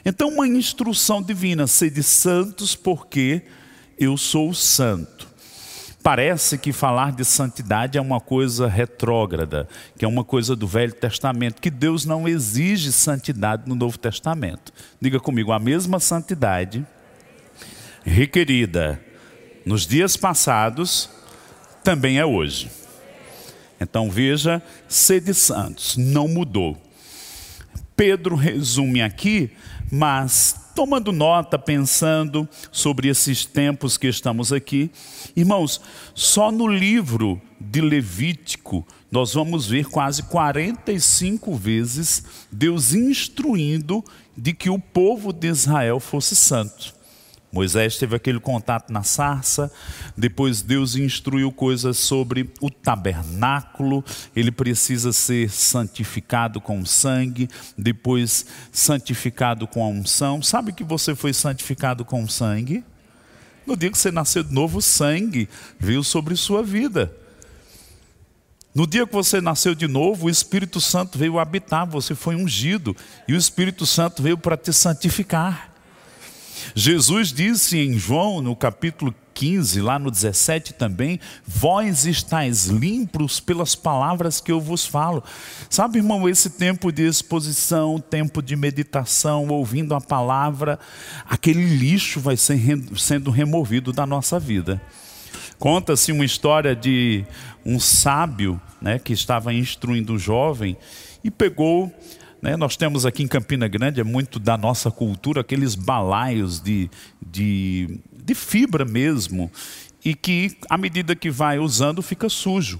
Então, 0.05 0.29
uma 0.29 0.47
instrução 0.47 1.23
divina, 1.23 1.65
sede 1.65 2.03
santos, 2.03 2.75
porque 2.75 3.43
eu 3.97 4.17
sou 4.17 4.53
santo. 4.53 5.27
Parece 6.03 6.57
que 6.57 6.71
falar 6.71 7.11
de 7.11 7.25
santidade 7.25 7.97
é 7.97 8.01
uma 8.01 8.21
coisa 8.21 8.67
retrógrada, 8.67 9.67
que 9.97 10.05
é 10.05 10.07
uma 10.07 10.23
coisa 10.23 10.55
do 10.55 10.65
Velho 10.67 10.93
Testamento, 10.93 11.61
que 11.61 11.69
Deus 11.69 12.05
não 12.05 12.27
exige 12.27 12.91
santidade 12.91 13.63
no 13.67 13.75
Novo 13.75 13.97
Testamento. 13.97 14.71
Diga 15.01 15.19
comigo, 15.19 15.51
a 15.51 15.59
mesma 15.59 15.99
santidade 15.99 16.85
requerida 18.05 19.01
nos 19.65 19.85
dias 19.85 20.15
passados, 20.15 21.09
também 21.88 22.20
é 22.20 22.25
hoje. 22.25 22.70
Então 23.79 24.12
veja, 24.12 24.62
sede 24.89 25.34
santos, 25.34 25.96
não 25.96 26.27
mudou. 26.27 26.75
Pedro 27.96 28.36
resume 28.36 29.01
aqui, 29.01 29.51
mas 29.89 30.72
tomando 30.75 31.13
nota, 31.13 31.58
pensando 31.58 32.46
sobre 32.74 33.08
esses 33.08 33.46
tempos 33.46 33.98
que 33.98 34.06
estamos 34.06 34.51
aqui, 34.51 34.91
irmãos, 35.34 35.79
só 36.13 36.51
no 36.51 36.67
livro 36.67 37.41
de 37.58 37.79
Levítico 37.79 38.86
nós 39.10 39.34
vamos 39.34 39.65
ver 39.65 39.86
quase 39.86 40.24
45 40.24 41.56
vezes 41.56 42.22
Deus 42.51 42.94
instruindo 42.94 44.03
de 44.36 44.53
que 44.53 44.70
o 44.70 44.77
povo 44.77 45.32
de 45.32 45.48
Israel 45.48 46.01
fosse 46.01 46.36
santo. 46.36 46.96
Moisés 47.51 47.97
teve 47.97 48.15
aquele 48.15 48.39
contato 48.39 48.91
na 48.91 49.03
sarça, 49.03 49.71
depois 50.15 50.61
Deus 50.61 50.95
instruiu 50.95 51.51
coisas 51.51 51.97
sobre 51.97 52.51
o 52.61 52.69
tabernáculo, 52.69 54.03
ele 54.35 54.51
precisa 54.51 55.13
ser 55.13 55.49
santificado 55.49 56.59
com 56.59 56.85
sangue, 56.85 57.47
depois 57.77 58.45
santificado 58.71 59.65
com 59.65 59.83
a 59.83 59.87
unção. 59.87 60.41
Sabe 60.41 60.73
que 60.73 60.83
você 60.83 61.15
foi 61.15 61.33
santificado 61.33 62.03
com 62.03 62.27
sangue? 62.27 62.83
No 63.65 63.75
dia 63.75 63.91
que 63.91 63.97
você 63.97 64.11
nasceu 64.11 64.43
de 64.43 64.53
novo, 64.53 64.81
sangue 64.81 65.49
veio 65.79 66.03
sobre 66.03 66.35
sua 66.35 66.61
vida. 66.61 67.13
No 68.75 68.85
dia 68.85 69.07
que 69.07 69.13
você 69.13 69.41
nasceu 69.41 69.73
de 69.73 69.87
novo, 69.87 70.27
o 70.27 70.29
Espírito 70.29 70.79
Santo 70.79 71.17
veio 71.17 71.39
habitar, 71.39 71.85
você 71.85 72.13
foi 72.13 72.35
ungido, 72.35 72.95
e 73.27 73.33
o 73.33 73.37
Espírito 73.37 73.85
Santo 73.85 74.21
veio 74.21 74.37
para 74.37 74.55
te 74.55 74.71
santificar. 74.71 75.76
Jesus 76.75 77.31
disse 77.31 77.77
em 77.77 77.97
João, 77.97 78.41
no 78.41 78.55
capítulo 78.55 79.13
15, 79.33 79.81
lá 79.81 79.99
no 79.99 80.09
17 80.09 80.73
também, 80.73 81.19
vós 81.45 82.05
estáis 82.05 82.65
limpos 82.65 83.39
pelas 83.39 83.75
palavras 83.75 84.41
que 84.41 84.51
eu 84.51 84.59
vos 84.59 84.85
falo. 84.85 85.23
Sabe, 85.69 85.99
irmão, 85.99 86.27
esse 86.27 86.49
tempo 86.49 86.91
de 86.91 87.07
exposição, 87.07 87.99
tempo 87.99 88.41
de 88.41 88.55
meditação, 88.55 89.47
ouvindo 89.47 89.93
a 89.93 90.01
palavra, 90.01 90.79
aquele 91.29 91.63
lixo 91.63 92.19
vai 92.19 92.35
ser, 92.35 92.59
sendo 92.95 93.29
removido 93.29 93.93
da 93.93 94.07
nossa 94.07 94.39
vida. 94.39 94.81
Conta-se 95.59 96.11
uma 96.11 96.25
história 96.25 96.75
de 96.75 97.23
um 97.65 97.79
sábio 97.79 98.59
né, 98.81 98.97
que 98.97 99.13
estava 99.13 99.53
instruindo 99.53 100.13
um 100.13 100.19
jovem 100.19 100.77
e 101.23 101.29
pegou 101.29 101.91
né? 102.41 102.56
Nós 102.56 102.75
temos 102.75 103.06
aqui 103.06 103.24
em 103.24 103.27
Campina 103.27 103.67
Grande, 103.67 104.01
é 104.01 104.03
muito 104.03 104.39
da 104.39 104.58
nossa 104.58 104.91
cultura, 104.91 105.41
aqueles 105.41 105.75
balaios 105.75 106.60
de, 106.60 106.89
de, 107.25 108.00
de 108.12 108.36
fibra 108.36 108.86
mesmo, 108.86 109.51
e 110.03 110.13
que, 110.13 110.58
à 110.70 110.77
medida 110.77 111.15
que 111.15 111.29
vai 111.29 111.60
usando, 111.60 112.01
fica 112.01 112.29
sujo. 112.29 112.79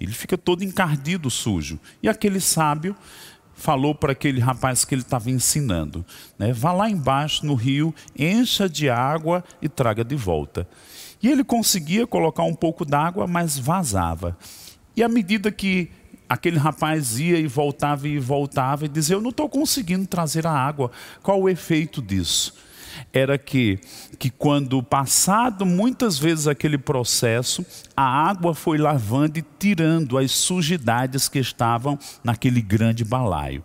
Ele 0.00 0.12
fica 0.12 0.36
todo 0.36 0.64
encardido 0.64 1.30
sujo. 1.30 1.78
E 2.02 2.08
aquele 2.08 2.40
sábio 2.40 2.96
falou 3.54 3.94
para 3.94 4.12
aquele 4.12 4.40
rapaz 4.40 4.84
que 4.84 4.94
ele 4.94 5.02
estava 5.02 5.30
ensinando: 5.30 6.04
né? 6.38 6.52
vá 6.52 6.72
lá 6.72 6.90
embaixo 6.90 7.46
no 7.46 7.54
rio, 7.54 7.94
encha 8.18 8.68
de 8.68 8.90
água 8.90 9.44
e 9.62 9.68
traga 9.68 10.04
de 10.04 10.16
volta. 10.16 10.68
E 11.22 11.30
ele 11.30 11.44
conseguia 11.44 12.06
colocar 12.06 12.42
um 12.42 12.54
pouco 12.54 12.84
d'água, 12.84 13.26
mas 13.26 13.58
vazava. 13.58 14.36
E 14.96 15.02
à 15.02 15.08
medida 15.08 15.50
que 15.50 15.90
aquele 16.28 16.58
rapaz 16.58 17.18
ia 17.18 17.38
e 17.38 17.46
voltava 17.46 18.08
e 18.08 18.18
voltava 18.18 18.84
e 18.84 18.88
dizia: 18.88 19.16
Eu 19.16 19.20
não 19.20 19.30
estou 19.30 19.48
conseguindo 19.48 20.06
trazer 20.06 20.46
a 20.46 20.52
água. 20.52 20.90
Qual 21.22 21.40
o 21.40 21.48
efeito 21.48 22.00
disso? 22.02 22.54
Era 23.12 23.36
que, 23.36 23.78
que 24.18 24.30
quando 24.30 24.82
passado 24.82 25.66
muitas 25.66 26.18
vezes 26.18 26.46
aquele 26.46 26.78
processo, 26.78 27.64
a 27.96 28.04
água 28.04 28.54
foi 28.54 28.78
lavando 28.78 29.38
e 29.38 29.44
tirando 29.58 30.16
as 30.16 30.30
sujidades 30.30 31.28
que 31.28 31.38
estavam 31.38 31.98
naquele 32.22 32.62
grande 32.62 33.04
balaio. 33.04 33.64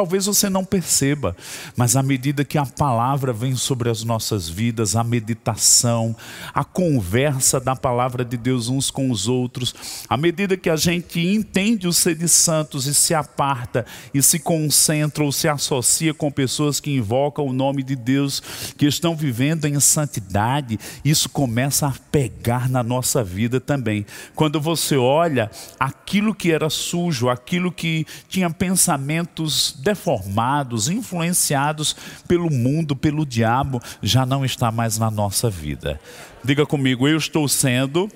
Talvez 0.00 0.24
você 0.24 0.48
não 0.48 0.64
perceba, 0.64 1.36
mas 1.76 1.94
à 1.94 2.02
medida 2.02 2.42
que 2.42 2.56
a 2.56 2.64
palavra 2.64 3.34
vem 3.34 3.54
sobre 3.54 3.90
as 3.90 4.02
nossas 4.02 4.48
vidas, 4.48 4.96
a 4.96 5.04
meditação, 5.04 6.16
a 6.54 6.64
conversa 6.64 7.60
da 7.60 7.76
palavra 7.76 8.24
de 8.24 8.38
Deus 8.38 8.70
uns 8.70 8.90
com 8.90 9.10
os 9.10 9.28
outros, 9.28 9.74
à 10.08 10.16
medida 10.16 10.56
que 10.56 10.70
a 10.70 10.76
gente 10.76 11.20
entende 11.20 11.86
o 11.86 11.92
ser 11.92 12.14
de 12.14 12.30
santos 12.30 12.86
e 12.86 12.94
se 12.94 13.12
aparta 13.12 13.84
e 14.14 14.22
se 14.22 14.38
concentra 14.38 15.22
ou 15.22 15.30
se 15.30 15.46
associa 15.46 16.14
com 16.14 16.32
pessoas 16.32 16.80
que 16.80 16.90
invocam 16.90 17.44
o 17.44 17.52
nome 17.52 17.82
de 17.82 17.94
Deus, 17.94 18.40
que 18.78 18.86
estão 18.86 19.14
vivendo 19.14 19.66
em 19.66 19.78
santidade, 19.80 20.80
isso 21.04 21.28
começa 21.28 21.88
a 21.88 21.92
pegar 22.10 22.70
na 22.70 22.82
nossa 22.82 23.22
vida 23.22 23.60
também. 23.60 24.06
Quando 24.34 24.58
você 24.62 24.96
olha 24.96 25.50
aquilo 25.78 26.34
que 26.34 26.50
era 26.50 26.70
sujo, 26.70 27.28
aquilo 27.28 27.70
que 27.70 28.06
tinha 28.30 28.48
pensamentos 28.48 29.74
deformados, 29.90 30.88
influenciados 30.88 31.96
pelo 32.28 32.48
mundo, 32.48 32.94
pelo 32.94 33.26
diabo, 33.26 33.82
já 34.00 34.24
não 34.24 34.44
está 34.44 34.70
mais 34.70 34.98
na 34.98 35.10
nossa 35.10 35.50
vida. 35.50 36.00
Diga 36.44 36.64
comigo, 36.64 37.08
eu 37.08 37.18
estou 37.18 37.48
sendo 37.48 38.08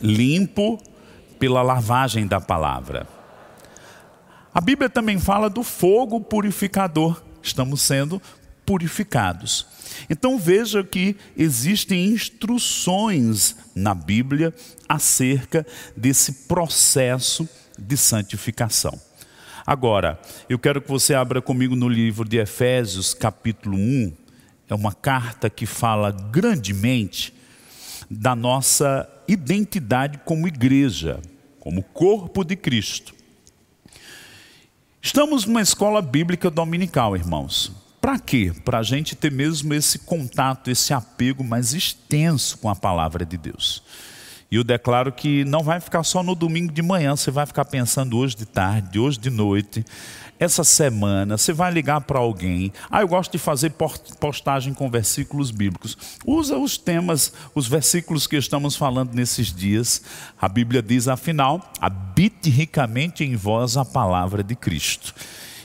limpo 0.00 0.80
pela 1.38 1.62
lavagem 1.62 2.28
da 2.28 2.40
palavra. 2.40 3.08
A 4.54 4.60
Bíblia 4.60 4.88
também 4.88 5.18
fala 5.18 5.50
do 5.50 5.64
fogo 5.64 6.20
purificador. 6.20 7.20
Estamos 7.42 7.82
sendo 7.82 8.22
purificados. 8.64 9.66
Então 10.08 10.38
veja 10.38 10.84
que 10.84 11.16
existem 11.36 12.06
instruções 12.06 13.56
na 13.74 13.94
Bíblia 13.94 14.54
acerca 14.88 15.66
desse 15.96 16.46
processo 16.46 17.48
de 17.76 17.96
santificação. 17.96 18.96
Agora, 19.66 20.20
eu 20.46 20.58
quero 20.58 20.82
que 20.82 20.88
você 20.88 21.14
abra 21.14 21.40
comigo 21.40 21.74
no 21.74 21.88
livro 21.88 22.28
de 22.28 22.36
Efésios, 22.36 23.14
capítulo 23.14 23.78
1. 23.78 24.12
É 24.68 24.74
uma 24.74 24.92
carta 24.92 25.48
que 25.48 25.64
fala 25.64 26.10
grandemente 26.10 27.32
da 28.10 28.36
nossa 28.36 29.08
identidade 29.26 30.20
como 30.26 30.46
igreja, 30.46 31.18
como 31.60 31.82
corpo 31.82 32.44
de 32.44 32.56
Cristo. 32.56 33.14
Estamos 35.00 35.46
numa 35.46 35.62
escola 35.62 36.02
bíblica 36.02 36.50
dominical, 36.50 37.16
irmãos. 37.16 37.72
Para 38.02 38.18
quê? 38.18 38.52
Para 38.66 38.80
a 38.80 38.82
gente 38.82 39.16
ter 39.16 39.32
mesmo 39.32 39.72
esse 39.72 40.00
contato, 40.00 40.70
esse 40.70 40.92
apego 40.92 41.42
mais 41.42 41.72
extenso 41.72 42.58
com 42.58 42.68
a 42.68 42.76
palavra 42.76 43.24
de 43.24 43.38
Deus. 43.38 43.82
E 44.54 44.56
eu 44.56 44.62
declaro 44.62 45.10
que 45.10 45.44
não 45.44 45.64
vai 45.64 45.80
ficar 45.80 46.04
só 46.04 46.22
no 46.22 46.32
domingo 46.32 46.72
de 46.72 46.80
manhã, 46.80 47.16
você 47.16 47.28
vai 47.28 47.44
ficar 47.44 47.64
pensando 47.64 48.16
hoje 48.16 48.36
de 48.36 48.46
tarde, 48.46 49.00
hoje 49.00 49.18
de 49.18 49.28
noite, 49.28 49.84
essa 50.38 50.62
semana, 50.62 51.36
você 51.36 51.52
vai 51.52 51.72
ligar 51.72 52.02
para 52.02 52.20
alguém. 52.20 52.72
Ah, 52.88 53.00
eu 53.00 53.08
gosto 53.08 53.32
de 53.32 53.38
fazer 53.38 53.74
postagem 54.20 54.72
com 54.72 54.88
versículos 54.88 55.50
bíblicos. 55.50 55.98
Usa 56.24 56.56
os 56.56 56.78
temas, 56.78 57.32
os 57.52 57.66
versículos 57.66 58.28
que 58.28 58.36
estamos 58.36 58.76
falando 58.76 59.12
nesses 59.12 59.52
dias. 59.52 60.02
A 60.40 60.48
Bíblia 60.48 60.80
diz, 60.80 61.08
afinal, 61.08 61.72
habite 61.80 62.48
ricamente 62.48 63.24
em 63.24 63.34
vós 63.34 63.76
a 63.76 63.84
palavra 63.84 64.44
de 64.44 64.54
Cristo. 64.54 65.12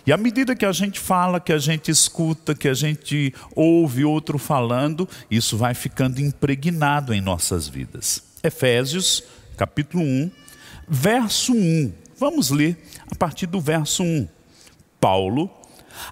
E 0.03 0.12
à 0.12 0.17
medida 0.17 0.55
que 0.55 0.65
a 0.65 0.72
gente 0.72 1.00
fala, 1.00 1.39
que 1.39 1.53
a 1.53 1.60
gente 1.60 1.91
escuta, 1.91 2.55
que 2.55 2.67
a 2.67 2.74
gente 2.74 3.36
ouve 3.55 4.03
outro 4.03 4.39
falando, 4.39 5.08
isso 5.29 5.58
vai 5.58 5.75
ficando 5.75 6.19
impregnado 6.19 7.13
em 7.13 7.22
nossas 7.22 7.67
vidas. 7.67 8.28
Efésios, 8.43 9.24
capítulo 9.58 10.03
1, 10.03 10.31
verso 10.88 11.53
1. 11.53 11.93
Vamos 12.17 12.50
ler 12.50 12.77
a 13.12 13.15
partir 13.15 13.48
do 13.48 13.60
verso 13.60 14.03
1. 14.03 14.27
Paulo, 15.00 15.50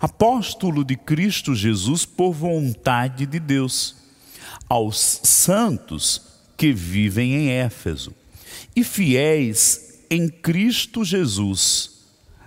apóstolo 0.02 0.84
de 0.84 0.96
Cristo 0.96 1.56
Jesus 1.56 2.06
por 2.06 2.34
vontade 2.34 3.26
de 3.26 3.40
Deus, 3.40 3.96
aos 4.68 5.22
santos 5.24 6.22
que 6.58 6.74
vivem 6.74 7.34
em 7.34 7.50
Éfeso 7.52 8.14
e 8.76 8.84
fiéis 8.84 10.02
em 10.10 10.28
Cristo 10.28 11.06
Jesus, 11.06 12.02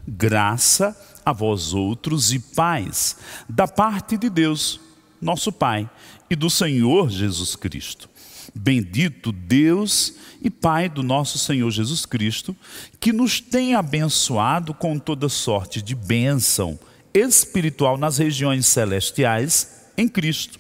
graça 0.07 0.97
a 1.25 1.33
vós 1.33 1.73
outros 1.73 2.33
e 2.33 2.39
paz 2.39 3.17
da 3.49 3.69
parte 3.69 4.17
de 4.17 4.29
Deus, 4.29 4.81
nosso 5.21 5.53
Pai, 5.53 5.89
e 6.29 6.37
do 6.37 6.51
Senhor 6.51 7.09
Jesus 7.09 7.57
Cristo. 7.57 8.10
Bendito 8.55 9.33
Deus 9.33 10.15
e 10.43 10.51
Pai 10.51 10.89
do 10.89 11.03
nosso 11.03 11.39
Senhor 11.39 11.71
Jesus 11.71 12.05
Cristo, 12.05 12.57
que 12.99 13.13
nos 13.13 13.41
tem 13.41 13.75
abençoado 13.75 14.75
com 14.75 14.99
toda 14.99 15.29
sorte 15.29 15.81
de 15.83 15.95
bênção 15.95 16.79
espiritual 17.13 17.97
nas 17.97 18.19
regiões 18.19 18.67
celestiais 18.67 19.87
em 19.97 20.09
Cristo. 20.09 20.59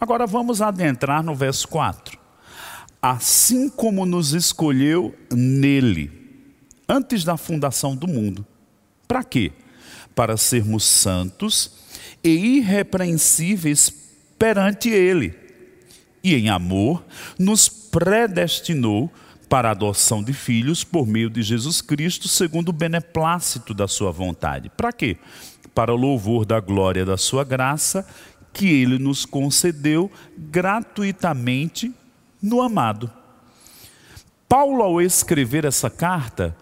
Agora 0.00 0.26
vamos 0.26 0.60
adentrar 0.60 1.22
no 1.22 1.34
verso 1.34 1.68
4. 1.68 2.18
Assim 3.00 3.68
como 3.68 4.06
nos 4.06 4.32
escolheu 4.32 5.14
nele, 5.32 6.10
antes 6.88 7.24
da 7.24 7.36
fundação 7.36 7.94
do 7.94 8.08
mundo. 8.08 8.46
Para 9.06 9.22
quê? 9.22 9.52
para 10.14 10.36
sermos 10.36 10.84
santos 10.84 11.72
e 12.22 12.58
irrepreensíveis 12.58 13.90
perante 14.38 14.88
Ele. 14.88 15.34
E 16.24 16.34
em 16.34 16.48
amor, 16.48 17.04
nos 17.38 17.68
predestinou 17.68 19.12
para 19.46 19.68
a 19.68 19.72
adoção 19.72 20.22
de 20.22 20.32
filhos 20.32 20.82
por 20.82 21.06
meio 21.06 21.28
de 21.28 21.42
Jesus 21.42 21.82
Cristo, 21.82 22.26
segundo 22.26 22.70
o 22.70 22.72
beneplácito 22.72 23.74
da 23.74 23.86
Sua 23.86 24.10
vontade. 24.10 24.70
Para 24.70 24.90
quê? 24.90 25.18
Para 25.74 25.92
o 25.92 25.96
louvor 25.96 26.46
da 26.46 26.58
glória 26.58 27.04
da 27.04 27.18
Sua 27.18 27.44
graça, 27.44 28.06
que 28.54 28.66
Ele 28.66 28.98
nos 28.98 29.26
concedeu 29.26 30.10
gratuitamente 30.36 31.92
no 32.42 32.62
amado. 32.62 33.10
Paulo, 34.48 34.82
ao 34.82 35.02
escrever 35.02 35.64
essa 35.64 35.90
carta, 35.90 36.56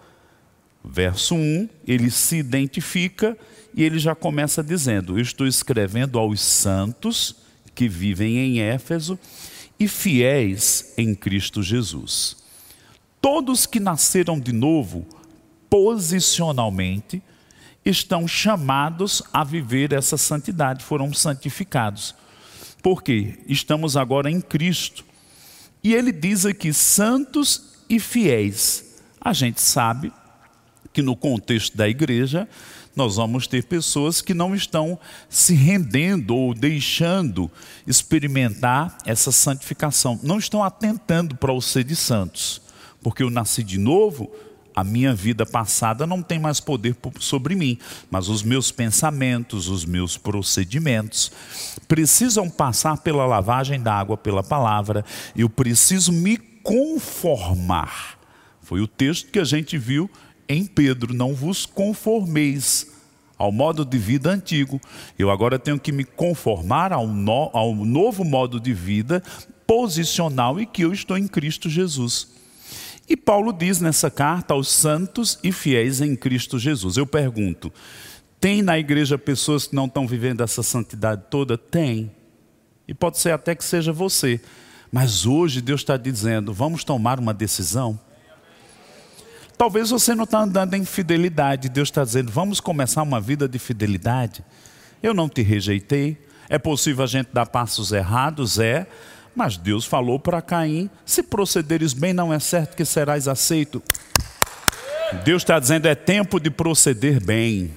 verso 0.83 1.35
1, 1.35 1.69
ele 1.87 2.11
se 2.11 2.37
identifica 2.37 3.37
e 3.73 3.83
ele 3.83 3.99
já 3.99 4.13
começa 4.13 4.63
dizendo: 4.63 5.17
Eu 5.17 5.21
estou 5.21 5.47
escrevendo 5.47 6.19
aos 6.19 6.41
santos 6.41 7.35
que 7.75 7.87
vivem 7.87 8.37
em 8.37 8.59
Éfeso 8.59 9.17
e 9.83 9.87
fiéis 9.87 10.93
em 10.97 11.13
Cristo 11.13 11.61
Jesus. 11.61 12.37
Todos 13.19 13.65
que 13.65 13.81
nasceram 13.81 14.39
de 14.39 14.53
novo, 14.53 15.05
posicionalmente, 15.69 17.21
estão 17.83 18.25
chamados 18.25 19.21
a 19.33 19.43
viver 19.43 19.91
essa 19.91 20.17
santidade, 20.17 20.85
foram 20.85 21.13
santificados. 21.13 22.15
Porque 22.81 23.39
estamos 23.45 23.97
agora 23.97 24.31
em 24.31 24.39
Cristo. 24.39 25.03
E 25.83 25.93
ele 25.93 26.13
diz 26.13 26.45
aqui: 26.45 26.71
santos 26.73 27.83
e 27.89 27.99
fiéis. 27.99 29.01
A 29.19 29.33
gente 29.33 29.59
sabe 29.59 30.13
que 30.93 31.01
no 31.01 31.15
contexto 31.15 31.75
da 31.75 31.89
igreja, 31.89 32.47
nós 32.95 33.15
vamos 33.15 33.47
ter 33.47 33.63
pessoas 33.63 34.21
que 34.21 34.33
não 34.33 34.53
estão 34.53 34.99
se 35.29 35.55
rendendo 35.55 36.35
ou 36.35 36.53
deixando 36.53 37.49
experimentar 37.87 38.97
essa 39.05 39.31
santificação, 39.31 40.19
não 40.21 40.37
estão 40.37 40.63
atentando 40.63 41.35
para 41.35 41.51
o 41.51 41.61
ser 41.61 41.83
de 41.83 41.95
santos, 41.95 42.61
porque 43.01 43.23
eu 43.23 43.29
nasci 43.29 43.63
de 43.63 43.79
novo, 43.79 44.31
a 44.75 44.83
minha 44.83 45.13
vida 45.13 45.45
passada 45.45 46.07
não 46.07 46.21
tem 46.21 46.39
mais 46.39 46.59
poder 46.59 46.95
sobre 47.19 47.55
mim, 47.55 47.77
mas 48.09 48.27
os 48.27 48.41
meus 48.41 48.71
pensamentos, 48.71 49.67
os 49.67 49.85
meus 49.85 50.17
procedimentos 50.17 51.31
precisam 51.87 52.49
passar 52.49 52.97
pela 52.97 53.25
lavagem 53.25 53.81
da 53.81 53.93
água 53.93 54.17
pela 54.17 54.43
palavra, 54.43 55.05
eu 55.35 55.49
preciso 55.49 56.11
me 56.11 56.37
conformar. 56.37 58.17
Foi 58.61 58.81
o 58.81 58.87
texto 58.87 59.29
que 59.29 59.39
a 59.39 59.43
gente 59.43 59.77
viu 59.77 60.09
em 60.47 60.65
Pedro: 60.65 61.13
Não 61.13 61.33
vos 61.33 61.65
conformeis 61.65 62.91
ao 63.37 63.51
modo 63.51 63.83
de 63.83 63.97
vida 63.97 64.31
antigo. 64.31 64.79
Eu 65.17 65.29
agora 65.29 65.59
tenho 65.59 65.79
que 65.79 65.91
me 65.91 66.03
conformar 66.03 66.93
ao, 66.93 67.07
no, 67.07 67.49
ao 67.53 67.75
novo 67.75 68.23
modo 68.23 68.59
de 68.59 68.73
vida 68.73 69.21
posicional 69.67 70.59
e 70.59 70.65
que 70.65 70.83
eu 70.83 70.93
estou 70.93 71.17
em 71.17 71.27
Cristo 71.27 71.69
Jesus. 71.69 72.31
E 73.07 73.17
Paulo 73.17 73.51
diz 73.51 73.81
nessa 73.81 74.09
carta 74.09 74.53
aos 74.53 74.71
santos 74.71 75.37
e 75.43 75.51
fiéis 75.51 75.99
em 75.99 76.15
Cristo 76.15 76.57
Jesus. 76.57 76.95
Eu 76.95 77.05
pergunto: 77.05 77.71
tem 78.39 78.61
na 78.61 78.79
igreja 78.79 79.17
pessoas 79.17 79.67
que 79.67 79.75
não 79.75 79.85
estão 79.85 80.07
vivendo 80.07 80.41
essa 80.41 80.63
santidade 80.63 81.23
toda? 81.29 81.57
Tem. 81.57 82.11
E 82.87 82.93
pode 82.93 83.17
ser 83.17 83.31
até 83.31 83.55
que 83.55 83.63
seja 83.63 83.91
você. 83.91 84.39
Mas 84.91 85.25
hoje 85.25 85.61
Deus 85.61 85.81
está 85.81 85.97
dizendo: 85.97 86.53
vamos 86.53 86.83
tomar 86.83 87.19
uma 87.19 87.33
decisão. 87.33 87.99
Talvez 89.63 89.91
você 89.91 90.13
não 90.13 90.25
está 90.25 90.41
andando 90.41 90.73
em 90.73 90.83
fidelidade. 90.83 91.69
Deus 91.69 91.87
está 91.87 92.03
dizendo: 92.03 92.29
vamos 92.29 92.59
começar 92.59 93.01
uma 93.01 93.21
vida 93.21 93.47
de 93.47 93.57
fidelidade. 93.57 94.43
Eu 95.01 95.13
não 95.13 95.29
te 95.29 95.41
rejeitei. 95.41 96.17
É 96.49 96.59
possível 96.59 97.01
a 97.01 97.07
gente 97.07 97.29
dar 97.31 97.45
passos 97.45 97.93
errados? 97.93 98.59
É. 98.59 98.85
Mas 99.33 99.55
Deus 99.55 99.85
falou 99.85 100.19
para 100.19 100.41
Caim: 100.41 100.89
se 101.05 101.23
procederes 101.23 101.93
bem, 101.93 102.11
não 102.11 102.33
é 102.33 102.39
certo 102.39 102.75
que 102.75 102.83
serás 102.83 103.25
aceito. 103.25 103.81
Deus 105.23 105.43
está 105.43 105.57
dizendo: 105.57 105.87
é 105.87 105.95
tempo 105.95 106.41
de 106.41 106.49
proceder 106.49 107.23
bem. 107.23 107.71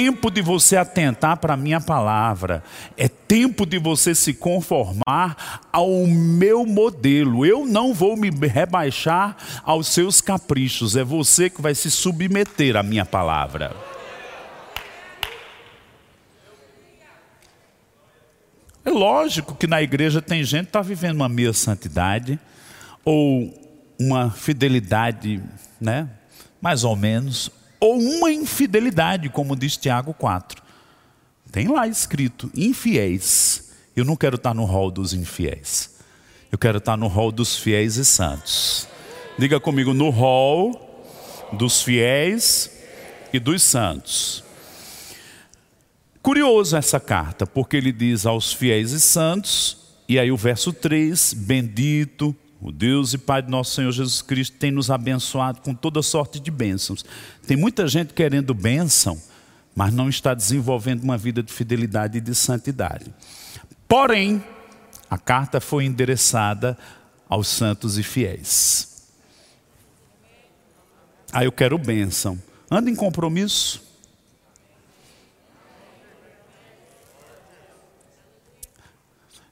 Tempo 0.00 0.30
de 0.30 0.40
você 0.40 0.76
atentar 0.76 1.38
para 1.38 1.54
a 1.54 1.56
minha 1.56 1.80
palavra. 1.80 2.62
É 2.96 3.08
tempo 3.08 3.66
de 3.66 3.80
você 3.80 4.14
se 4.14 4.32
conformar 4.32 5.66
ao 5.72 6.06
meu 6.06 6.64
modelo. 6.64 7.44
Eu 7.44 7.66
não 7.66 7.92
vou 7.92 8.16
me 8.16 8.30
rebaixar 8.30 9.36
aos 9.64 9.88
seus 9.88 10.20
caprichos. 10.20 10.94
É 10.94 11.02
você 11.02 11.50
que 11.50 11.60
vai 11.60 11.74
se 11.74 11.90
submeter 11.90 12.76
à 12.76 12.82
minha 12.84 13.04
palavra. 13.04 13.74
É 18.84 18.90
lógico 18.90 19.56
que 19.56 19.66
na 19.66 19.82
igreja 19.82 20.22
tem 20.22 20.44
gente 20.44 20.66
que 20.66 20.68
está 20.68 20.80
vivendo 20.80 21.16
uma 21.16 21.28
meia 21.28 21.52
santidade 21.52 22.38
ou 23.04 23.52
uma 23.98 24.30
fidelidade, 24.30 25.42
né? 25.80 26.08
Mais 26.60 26.84
ou 26.84 26.94
menos, 26.94 27.50
ou 27.80 27.98
uma 27.98 28.30
infidelidade, 28.30 29.28
como 29.28 29.54
diz 29.56 29.76
Tiago 29.76 30.12
4. 30.14 30.62
Tem 31.50 31.68
lá 31.68 31.86
escrito, 31.86 32.50
infiéis. 32.54 33.72
Eu 33.96 34.04
não 34.04 34.16
quero 34.16 34.36
estar 34.36 34.54
no 34.54 34.64
rol 34.64 34.90
dos 34.90 35.12
infiéis. 35.12 35.96
Eu 36.50 36.58
quero 36.58 36.78
estar 36.78 36.96
no 36.96 37.06
rol 37.06 37.30
dos 37.30 37.56
fiéis 37.56 37.96
e 37.96 38.04
santos. 38.04 38.88
Diga 39.38 39.60
comigo, 39.60 39.92
no 39.94 40.10
rol 40.10 41.04
dos 41.52 41.82
fiéis 41.82 42.70
e 43.32 43.38
dos 43.38 43.62
santos. 43.62 44.42
Curioso 46.22 46.76
essa 46.76 46.98
carta, 46.98 47.46
porque 47.46 47.76
ele 47.76 47.92
diz 47.92 48.26
aos 48.26 48.52
fiéis 48.52 48.92
e 48.92 49.00
santos, 49.00 49.78
e 50.08 50.18
aí 50.18 50.30
o 50.32 50.36
verso 50.36 50.72
3: 50.72 51.34
Bendito 51.34 52.34
o 52.60 52.72
Deus 52.72 53.14
e 53.14 53.18
Pai 53.18 53.40
de 53.40 53.50
nosso 53.50 53.74
Senhor 53.74 53.92
Jesus 53.92 54.20
Cristo 54.20 54.56
tem 54.56 54.70
nos 54.70 54.90
abençoado 54.90 55.60
com 55.60 55.74
toda 55.74 56.02
sorte 56.02 56.40
de 56.40 56.50
bênçãos. 56.50 57.04
Tem 57.46 57.56
muita 57.56 57.86
gente 57.86 58.12
querendo 58.12 58.52
bênção, 58.52 59.20
mas 59.74 59.92
não 59.92 60.08
está 60.08 60.34
desenvolvendo 60.34 61.02
uma 61.02 61.16
vida 61.16 61.42
de 61.42 61.52
fidelidade 61.52 62.18
e 62.18 62.20
de 62.20 62.34
santidade. 62.34 63.14
Porém, 63.86 64.42
a 65.08 65.16
carta 65.16 65.60
foi 65.60 65.84
endereçada 65.84 66.76
aos 67.28 67.46
santos 67.46 67.96
e 67.96 68.02
fiéis. 68.02 69.06
Aí 71.32 71.42
ah, 71.42 71.44
eu 71.44 71.52
quero 71.52 71.78
bênção. 71.78 72.38
Anda 72.70 72.90
em 72.90 72.94
compromisso. 72.96 73.87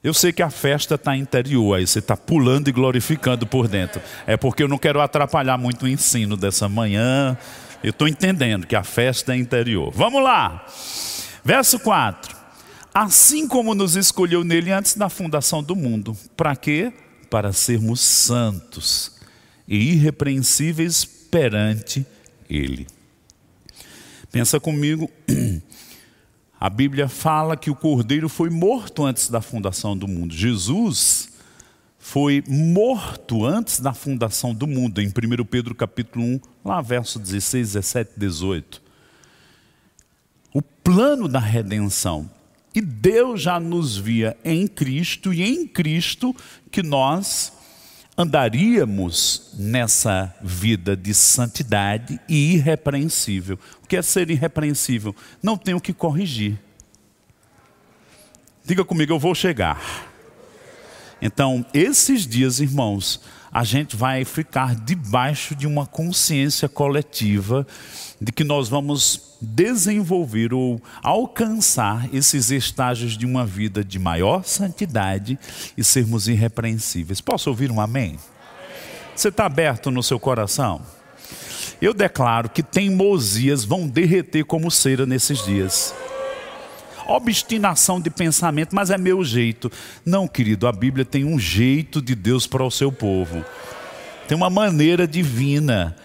Eu 0.06 0.14
sei 0.14 0.32
que 0.32 0.40
a 0.40 0.50
festa 0.50 0.94
está 0.94 1.16
interior, 1.16 1.74
aí 1.74 1.84
você 1.84 1.98
está 1.98 2.16
pulando 2.16 2.68
e 2.68 2.72
glorificando 2.72 3.44
por 3.44 3.66
dentro. 3.66 4.00
É 4.24 4.36
porque 4.36 4.62
eu 4.62 4.68
não 4.68 4.78
quero 4.78 5.00
atrapalhar 5.00 5.58
muito 5.58 5.84
o 5.84 5.88
ensino 5.88 6.36
dessa 6.36 6.68
manhã. 6.68 7.36
Eu 7.82 7.90
estou 7.90 8.06
entendendo 8.06 8.68
que 8.68 8.76
a 8.76 8.84
festa 8.84 9.34
é 9.34 9.36
interior. 9.36 9.90
Vamos 9.92 10.22
lá. 10.22 10.64
Verso 11.44 11.80
4. 11.80 12.36
Assim 12.94 13.48
como 13.48 13.74
nos 13.74 13.96
escolheu 13.96 14.44
nele 14.44 14.70
antes 14.70 14.94
da 14.94 15.08
fundação 15.08 15.60
do 15.60 15.74
mundo. 15.74 16.16
Para 16.36 16.54
quê? 16.54 16.92
Para 17.28 17.52
sermos 17.52 18.00
santos 18.00 19.10
e 19.66 19.94
irrepreensíveis 19.94 21.04
perante 21.04 22.06
ele. 22.48 22.86
Pensa 24.30 24.60
comigo 24.60 25.10
A 26.58 26.70
Bíblia 26.70 27.08
fala 27.08 27.56
que 27.56 27.70
o 27.70 27.74
cordeiro 27.74 28.28
foi 28.28 28.48
morto 28.48 29.04
antes 29.04 29.28
da 29.28 29.42
fundação 29.42 29.96
do 29.96 30.08
mundo. 30.08 30.34
Jesus 30.34 31.28
foi 31.98 32.42
morto 32.48 33.44
antes 33.44 33.80
da 33.80 33.92
fundação 33.92 34.54
do 34.54 34.66
mundo, 34.66 35.02
em 35.02 35.08
1 35.08 35.44
Pedro 35.44 35.74
capítulo 35.74 36.24
1, 36.24 36.40
lá 36.64 36.80
verso 36.80 37.18
16, 37.18 37.74
17, 37.74 38.12
18. 38.16 38.82
O 40.54 40.62
plano 40.62 41.28
da 41.28 41.40
redenção. 41.40 42.30
E 42.74 42.80
Deus 42.80 43.42
já 43.42 43.58
nos 43.58 43.96
via 43.96 44.36
em 44.44 44.66
Cristo, 44.66 45.34
e 45.34 45.42
em 45.42 45.66
Cristo 45.66 46.34
que 46.70 46.82
nós 46.82 47.52
andaríamos 48.16 49.50
nessa 49.58 50.34
vida 50.40 50.96
de 50.96 51.12
santidade 51.12 52.18
e 52.28 52.54
irrepreensível. 52.54 53.58
O 53.82 53.86
que 53.86 53.96
é 53.96 54.02
ser 54.02 54.30
irrepreensível? 54.30 55.14
Não 55.42 55.56
tenho 55.56 55.80
que 55.80 55.92
corrigir. 55.92 56.58
Diga 58.64 58.84
comigo, 58.84 59.12
eu 59.12 59.18
vou 59.18 59.34
chegar. 59.34 59.80
Então, 61.20 61.64
esses 61.72 62.26
dias, 62.26 62.58
irmãos, 62.58 63.20
a 63.52 63.64
gente 63.64 63.96
vai 63.96 64.24
ficar 64.24 64.74
debaixo 64.74 65.54
de 65.54 65.66
uma 65.66 65.86
consciência 65.86 66.68
coletiva 66.68 67.66
de 68.20 68.32
que 68.32 68.44
nós 68.44 68.68
vamos 68.68 69.36
desenvolver 69.40 70.54
ou 70.54 70.80
alcançar 71.02 72.08
esses 72.14 72.50
estágios 72.50 73.16
de 73.16 73.26
uma 73.26 73.44
vida 73.44 73.84
de 73.84 73.98
maior 73.98 74.44
santidade 74.44 75.38
e 75.76 75.84
sermos 75.84 76.26
irrepreensíveis. 76.26 77.20
Posso 77.20 77.50
ouvir 77.50 77.70
um 77.70 77.80
amém? 77.80 78.18
Você 79.14 79.28
está 79.28 79.46
aberto 79.46 79.90
no 79.90 80.02
seu 80.02 80.18
coração? 80.18 80.80
Eu 81.80 81.92
declaro 81.92 82.48
que 82.48 82.62
teimosias 82.62 83.64
vão 83.64 83.86
derreter 83.86 84.44
como 84.44 84.70
cera 84.70 85.04
nesses 85.04 85.44
dias 85.44 85.94
obstinação 87.08 88.00
de 88.00 88.10
pensamento, 88.10 88.74
mas 88.74 88.90
é 88.90 88.98
meu 88.98 89.24
jeito. 89.24 89.70
Não, 90.04 90.26
querido, 90.26 90.66
a 90.66 90.72
Bíblia 90.72 91.04
tem 91.04 91.24
um 91.24 91.38
jeito 91.38 92.02
de 92.02 92.14
Deus 92.14 92.46
para 92.46 92.64
o 92.64 92.70
seu 92.70 92.90
povo. 92.90 93.44
Tem 94.26 94.36
uma 94.36 94.50
maneira 94.50 95.06
divina. 95.06 95.96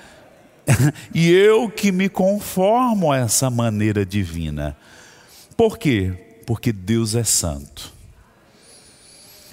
e 1.13 1.29
eu 1.29 1.69
que 1.69 1.91
me 1.91 2.09
conformo 2.09 3.11
a 3.11 3.17
essa 3.17 3.49
maneira 3.49 4.05
divina. 4.05 4.75
Por 5.55 5.77
quê? 5.77 6.13
Porque 6.45 6.71
Deus 6.71 7.15
é 7.15 7.23
santo. 7.23 7.93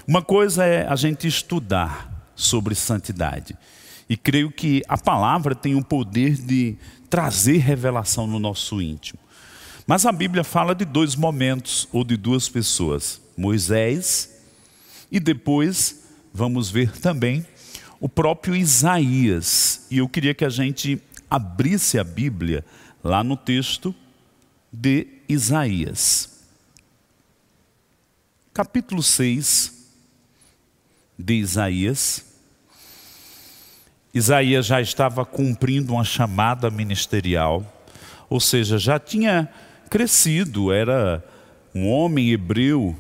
Uma 0.06 0.22
coisa 0.22 0.64
é 0.64 0.86
a 0.86 0.96
gente 0.96 1.26
estudar 1.26 2.30
sobre 2.34 2.74
santidade. 2.74 3.56
E 4.08 4.16
creio 4.16 4.50
que 4.50 4.82
a 4.88 4.96
palavra 4.96 5.54
tem 5.54 5.74
o 5.74 5.84
poder 5.84 6.34
de 6.34 6.76
trazer 7.10 7.58
revelação 7.58 8.26
no 8.26 8.38
nosso 8.38 8.80
íntimo. 8.80 9.18
Mas 9.86 10.06
a 10.06 10.12
Bíblia 10.12 10.44
fala 10.44 10.74
de 10.74 10.84
dois 10.84 11.14
momentos 11.14 11.88
ou 11.92 12.04
de 12.04 12.16
duas 12.16 12.48
pessoas: 12.48 13.20
Moisés 13.36 14.30
e 15.10 15.20
depois 15.20 16.04
vamos 16.32 16.70
ver 16.70 16.92
também 16.98 17.46
o 18.00 18.08
próprio 18.08 18.54
Isaías. 18.54 19.86
E 19.90 19.98
eu 19.98 20.08
queria 20.08 20.34
que 20.34 20.44
a 20.44 20.48
gente 20.48 21.00
abrisse 21.30 21.98
a 21.98 22.04
Bíblia 22.04 22.64
lá 23.02 23.22
no 23.22 23.36
texto 23.36 23.94
de 24.72 25.06
Isaías. 25.28 26.44
Capítulo 28.52 29.02
6 29.02 29.72
de 31.18 31.34
Isaías. 31.34 32.24
Isaías 34.12 34.66
já 34.66 34.80
estava 34.80 35.24
cumprindo 35.24 35.92
uma 35.92 36.04
chamada 36.04 36.70
ministerial, 36.70 37.64
ou 38.28 38.40
seja, 38.40 38.78
já 38.78 38.98
tinha 38.98 39.48
crescido, 39.90 40.72
era 40.72 41.24
um 41.74 41.88
homem 41.88 42.30
hebreu 42.30 42.96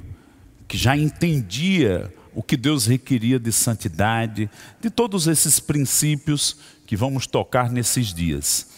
que 0.66 0.76
já 0.76 0.96
entendia 0.96 2.12
o 2.38 2.42
que 2.42 2.56
Deus 2.56 2.86
requeria 2.86 3.38
de 3.38 3.50
santidade, 3.50 4.48
de 4.80 4.90
todos 4.90 5.26
esses 5.26 5.58
princípios 5.58 6.56
que 6.86 6.96
vamos 6.96 7.26
tocar 7.26 7.70
nesses 7.70 8.14
dias. 8.14 8.68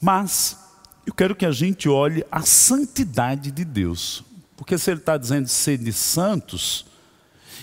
Mas 0.00 0.56
eu 1.06 1.12
quero 1.12 1.36
que 1.36 1.44
a 1.44 1.52
gente 1.52 1.88
olhe 1.88 2.24
a 2.32 2.40
santidade 2.40 3.50
de 3.50 3.64
Deus, 3.64 4.24
porque 4.56 4.78
se 4.78 4.90
Ele 4.90 5.00
está 5.00 5.16
dizendo 5.16 5.48
ser 5.48 5.76
de 5.76 5.92
santos, 5.92 6.86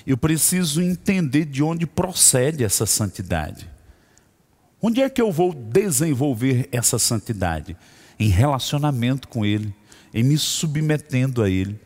eu 0.05 0.17
preciso 0.17 0.81
entender 0.81 1.45
de 1.45 1.63
onde 1.63 1.87
procede 1.87 2.63
essa 2.63 2.85
santidade. 2.85 3.69
Onde 4.81 5.01
é 5.01 5.09
que 5.09 5.21
eu 5.21 5.31
vou 5.31 5.53
desenvolver 5.53 6.69
essa 6.71 6.99
santidade? 6.99 7.75
em 8.21 8.27
relacionamento 8.27 9.27
com 9.27 9.43
Ele, 9.43 9.73
em 10.13 10.23
me 10.23 10.37
submetendo 10.37 11.41
a 11.41 11.49
Ele, 11.49 11.79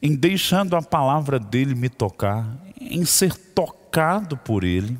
em 0.00 0.14
deixando 0.14 0.76
a 0.76 0.82
palavra 0.82 1.38
dele 1.38 1.74
me 1.74 1.88
tocar, 1.88 2.46
em 2.80 3.04
ser 3.04 3.34
tocado 3.34 4.36
por 4.36 4.64
Ele. 4.64 4.96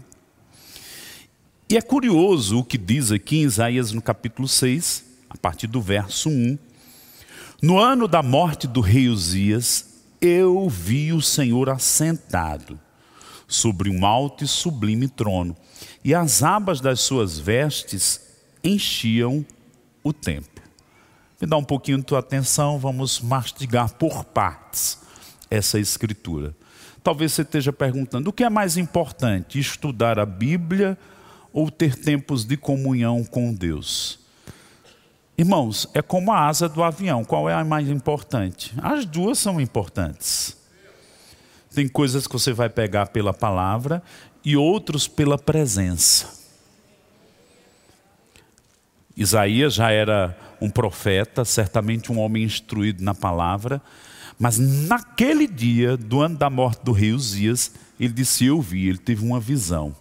E 1.69 1.77
é 1.77 1.83
curioso 1.83 2.59
o 2.61 2.65
que 2.65 2.79
diz 2.79 3.11
aqui 3.11 3.39
em 3.39 3.43
Isaías 3.43 3.93
no 3.93 4.01
capítulo 4.01 4.47
6, 4.47 5.05
a 5.29 5.37
partir 5.37 5.67
do 5.67 5.81
verso 5.81 6.29
1. 6.29 6.59
No 7.61 7.79
ano 7.79 8.07
da 8.07 8.23
morte 8.23 8.67
do 8.67 8.81
rei 8.81 9.09
Uzias, 9.09 9.97
eu 10.21 10.69
vi 10.69 11.13
o 11.13 11.21
Senhor 11.21 11.69
assentado 11.69 12.79
sobre 13.49 13.91
um 13.91 14.05
alto 14.05 14.45
e 14.45 14.49
sublime 14.49 15.09
trono, 15.09 15.57
e 16.05 16.15
as 16.15 16.43
abas 16.43 16.81
das 16.81 17.01
suas 17.01 17.39
vestes 17.39 18.21
enchiam 18.63 19.45
o 20.03 20.13
templo. 20.13 20.56
Me 21.41 21.47
dá 21.47 21.57
um 21.57 21.65
pouquinho 21.65 21.99
de 21.99 22.05
tua 22.05 22.21
atenção, 22.21 22.79
vamos 22.79 23.21
mastigar 23.21 23.93
por 23.95 24.25
partes 24.25 24.99
essa 25.51 25.79
escritura. 25.79 26.55
Talvez 27.03 27.33
você 27.33 27.43
esteja 27.43 27.73
perguntando: 27.73 28.31
o 28.31 28.33
que 28.33 28.43
é 28.43 28.51
mais 28.51 28.77
importante, 28.77 29.59
estudar 29.59 30.19
a 30.19 30.27
Bíblia 30.27 30.99
ou 31.53 31.71
ter 31.71 31.95
tempos 31.95 32.45
de 32.45 32.57
comunhão 32.57 33.23
com 33.23 33.53
Deus? 33.53 34.19
Irmãos, 35.39 35.87
é 35.93 36.01
como 36.01 36.33
a 36.33 36.47
asa 36.47 36.67
do 36.69 36.83
avião, 36.83 37.23
qual 37.23 37.49
é 37.49 37.55
a 37.55 37.63
mais 37.63 37.89
importante? 37.89 38.73
As 38.83 39.05
duas 39.05 39.39
são 39.39 39.61
importantes. 39.61 40.57
Tem 41.75 41.87
coisas 41.87 42.27
que 42.27 42.33
você 42.33 42.55
vai 42.55 42.71
pegar 42.71 43.09
pela 43.09 43.35
palavra 43.35 44.03
e 44.43 44.57
outros 44.57 45.07
pela 45.07 45.37
presença. 45.37 46.36
Isaías 49.17 49.75
já 49.75 49.91
era 49.91 50.37
um 50.61 50.69
profeta, 50.69 51.45
certamente 51.45 52.13
um 52.13 52.19
homem 52.19 52.45
instruído 52.45 53.03
na 53.03 53.15
palavra, 53.15 53.81
mas 54.39 54.59
naquele 54.59 55.47
dia, 55.47 55.97
do 55.97 56.21
ano 56.21 56.37
da 56.37 56.51
morte 56.51 56.85
do 56.85 56.93
rei 56.93 57.13
Uzias, 57.13 57.73
ele 57.99 58.13
disse: 58.13 58.45
Eu 58.45 58.61
vi, 58.61 58.89
ele 58.89 58.99
teve 58.99 59.25
uma 59.25 59.41
visão. 59.41 59.95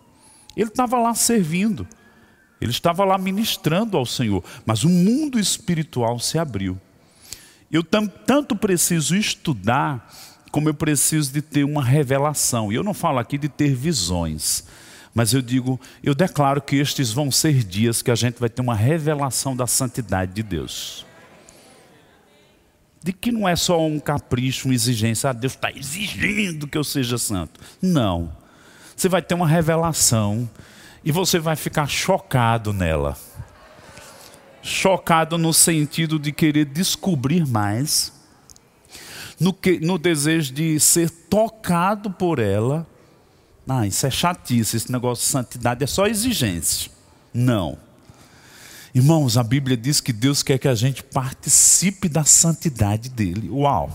Ele 0.56 0.70
estava 0.70 0.98
lá 0.98 1.14
servindo, 1.14 1.88
Ele 2.62 2.72
estava 2.72 3.04
lá 3.04 3.18
ministrando 3.18 3.98
ao 3.98 4.06
Senhor, 4.06 4.44
mas 4.66 4.84
o 4.84 4.90
mundo 4.90 5.38
espiritual 5.38 6.18
se 6.20 6.38
abriu. 6.40 6.80
Eu 7.70 7.84
tanto 7.84 8.56
preciso 8.56 9.16
estudar, 9.16 10.10
como 10.52 10.70
eu 10.70 10.74
preciso 10.74 11.34
de 11.34 11.42
ter 11.42 11.66
uma 11.66 11.84
revelação. 11.84 12.72
E 12.72 12.76
eu 12.76 12.84
não 12.84 12.94
falo 12.94 13.20
aqui 13.20 13.38
de 13.38 13.50
ter 13.50 13.76
visões, 13.76 14.66
mas 15.16 15.34
eu 15.34 15.42
digo, 15.42 15.80
eu 16.04 16.14
declaro 16.14 16.62
que 16.62 16.76
estes 16.76 17.14
vão 17.14 17.32
ser 17.32 17.64
dias 17.64 18.02
que 18.02 18.12
a 18.12 18.16
gente 18.16 18.38
vai 18.38 18.50
ter 18.50 18.62
uma 18.62 18.76
revelação 18.76 19.56
da 19.56 19.66
santidade 19.66 20.34
de 20.34 20.44
Deus. 20.44 21.06
De 23.02 23.14
que 23.14 23.32
não 23.32 23.48
é 23.48 23.56
só 23.56 23.82
um 23.82 23.98
capricho, 23.98 24.68
uma 24.68 24.74
exigência, 24.74 25.30
ah, 25.30 25.34
Deus 25.34 25.54
está 25.54 25.72
exigindo 25.72 26.68
que 26.68 26.78
eu 26.78 26.84
seja 26.84 27.18
santo. 27.18 27.62
Não. 27.82 28.36
Você 28.94 29.08
vai 29.08 29.22
ter 29.22 29.36
uma 29.36 29.48
revelação 29.48 30.50
e 31.02 31.14
você 31.14 31.40
vai 31.40 31.56
ficar 31.56 31.88
chocado 31.88 32.74
nela. 32.74 33.18
Chocado 34.62 35.38
no 35.38 35.54
sentido 35.54 36.20
de 36.20 36.34
querer 36.34 36.66
descobrir 36.66 37.48
mais, 37.48 38.12
no, 39.40 39.54
que, 39.54 39.80
no 39.80 39.98
desejo 39.98 40.52
de 40.52 40.78
ser 40.78 41.10
tocado 41.10 42.12
por 42.12 42.38
ela. 42.38 42.86
Ah, 43.68 43.88
isso 43.88 44.06
é 44.06 44.12
chatice, 44.12 44.78
esse 44.78 44.92
negócio 44.92 45.26
de 45.26 45.32
santidade 45.32 45.84
é 45.84 45.88
só 45.88 46.06
exigência. 46.06 46.92
Não. 47.34 47.78
Irmãos, 48.94 49.38
a 49.38 49.44
Bíblia 49.44 49.76
diz 49.76 50.00
que 50.00 50.14
Deus 50.14 50.42
quer 50.42 50.58
que 50.58 50.68
a 50.68 50.76
gente 50.76 51.04
participe 51.04 52.08
da 52.08 52.24
santidade 52.24 53.10
dele. 53.10 53.50
Uau! 53.50 53.92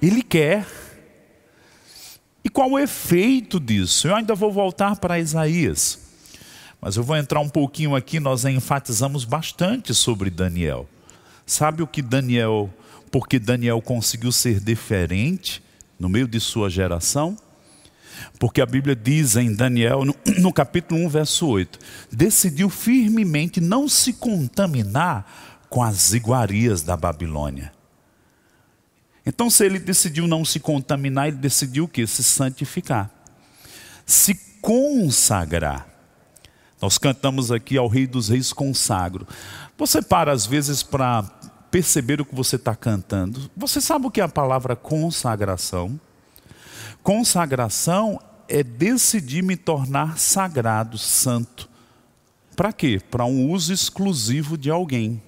Ele 0.00 0.22
quer. 0.22 0.66
E 2.42 2.48
qual 2.48 2.70
o 2.70 2.78
efeito 2.78 3.60
disso? 3.60 4.08
Eu 4.08 4.16
ainda 4.16 4.34
vou 4.34 4.50
voltar 4.50 4.96
para 4.96 5.18
Isaías, 5.18 5.98
mas 6.80 6.96
eu 6.96 7.02
vou 7.02 7.16
entrar 7.16 7.40
um 7.40 7.48
pouquinho 7.48 7.94
aqui. 7.94 8.18
Nós 8.18 8.44
enfatizamos 8.44 9.24
bastante 9.24 9.92
sobre 9.94 10.30
Daniel. 10.30 10.88
Sabe 11.44 11.82
o 11.82 11.86
que 11.86 12.02
Daniel, 12.02 12.68
porque 13.10 13.38
Daniel 13.38 13.80
conseguiu 13.80 14.32
ser 14.32 14.58
diferente 14.58 15.62
no 15.98 16.08
meio 16.08 16.26
de 16.26 16.40
sua 16.40 16.68
geração? 16.68 17.36
Porque 18.38 18.60
a 18.60 18.66
Bíblia 18.66 18.94
diz 18.94 19.36
em 19.36 19.54
Daniel, 19.54 20.04
no, 20.04 20.14
no, 20.38 20.52
capítulo 20.52 21.00
1, 21.06 21.08
verso 21.08 21.46
8: 21.46 21.78
decidiu 22.10 22.68
firmemente 22.68 23.60
não 23.60 23.88
se 23.88 24.12
contaminar 24.12 25.64
com 25.68 25.82
as 25.82 26.12
iguarias 26.12 26.82
da 26.82 26.96
Babilônia. 26.96 27.72
Então, 29.24 29.50
se 29.50 29.64
ele 29.64 29.80
decidiu 29.80 30.26
não 30.28 30.44
se 30.44 30.60
contaminar, 30.60 31.28
ele 31.28 31.36
decidiu 31.36 31.84
o 31.84 31.88
que? 31.88 32.06
Se 32.06 32.22
santificar, 32.22 33.10
se 34.04 34.34
consagrar. 34.60 35.88
Nós 36.80 36.98
cantamos 36.98 37.50
aqui 37.50 37.76
ao 37.76 37.88
Rei 37.88 38.06
dos 38.06 38.28
Reis 38.28 38.52
consagro. 38.52 39.26
Você 39.76 40.00
para 40.00 40.30
às 40.30 40.46
vezes 40.46 40.82
para 40.82 41.24
perceber 41.70 42.20
o 42.20 42.24
que 42.24 42.34
você 42.34 42.56
está 42.56 42.74
cantando. 42.74 43.50
Você 43.56 43.80
sabe 43.80 44.06
o 44.06 44.10
que 44.10 44.20
é 44.20 44.24
a 44.24 44.28
palavra 44.28 44.76
consagração? 44.76 45.98
Consagração 47.06 48.20
é 48.48 48.64
decidir 48.64 49.40
me 49.40 49.56
tornar 49.56 50.18
sagrado, 50.18 50.98
santo. 50.98 51.70
Para 52.56 52.72
quê? 52.72 53.00
Para 53.08 53.24
um 53.24 53.48
uso 53.48 53.72
exclusivo 53.72 54.58
de 54.58 54.72
alguém. 54.72 55.22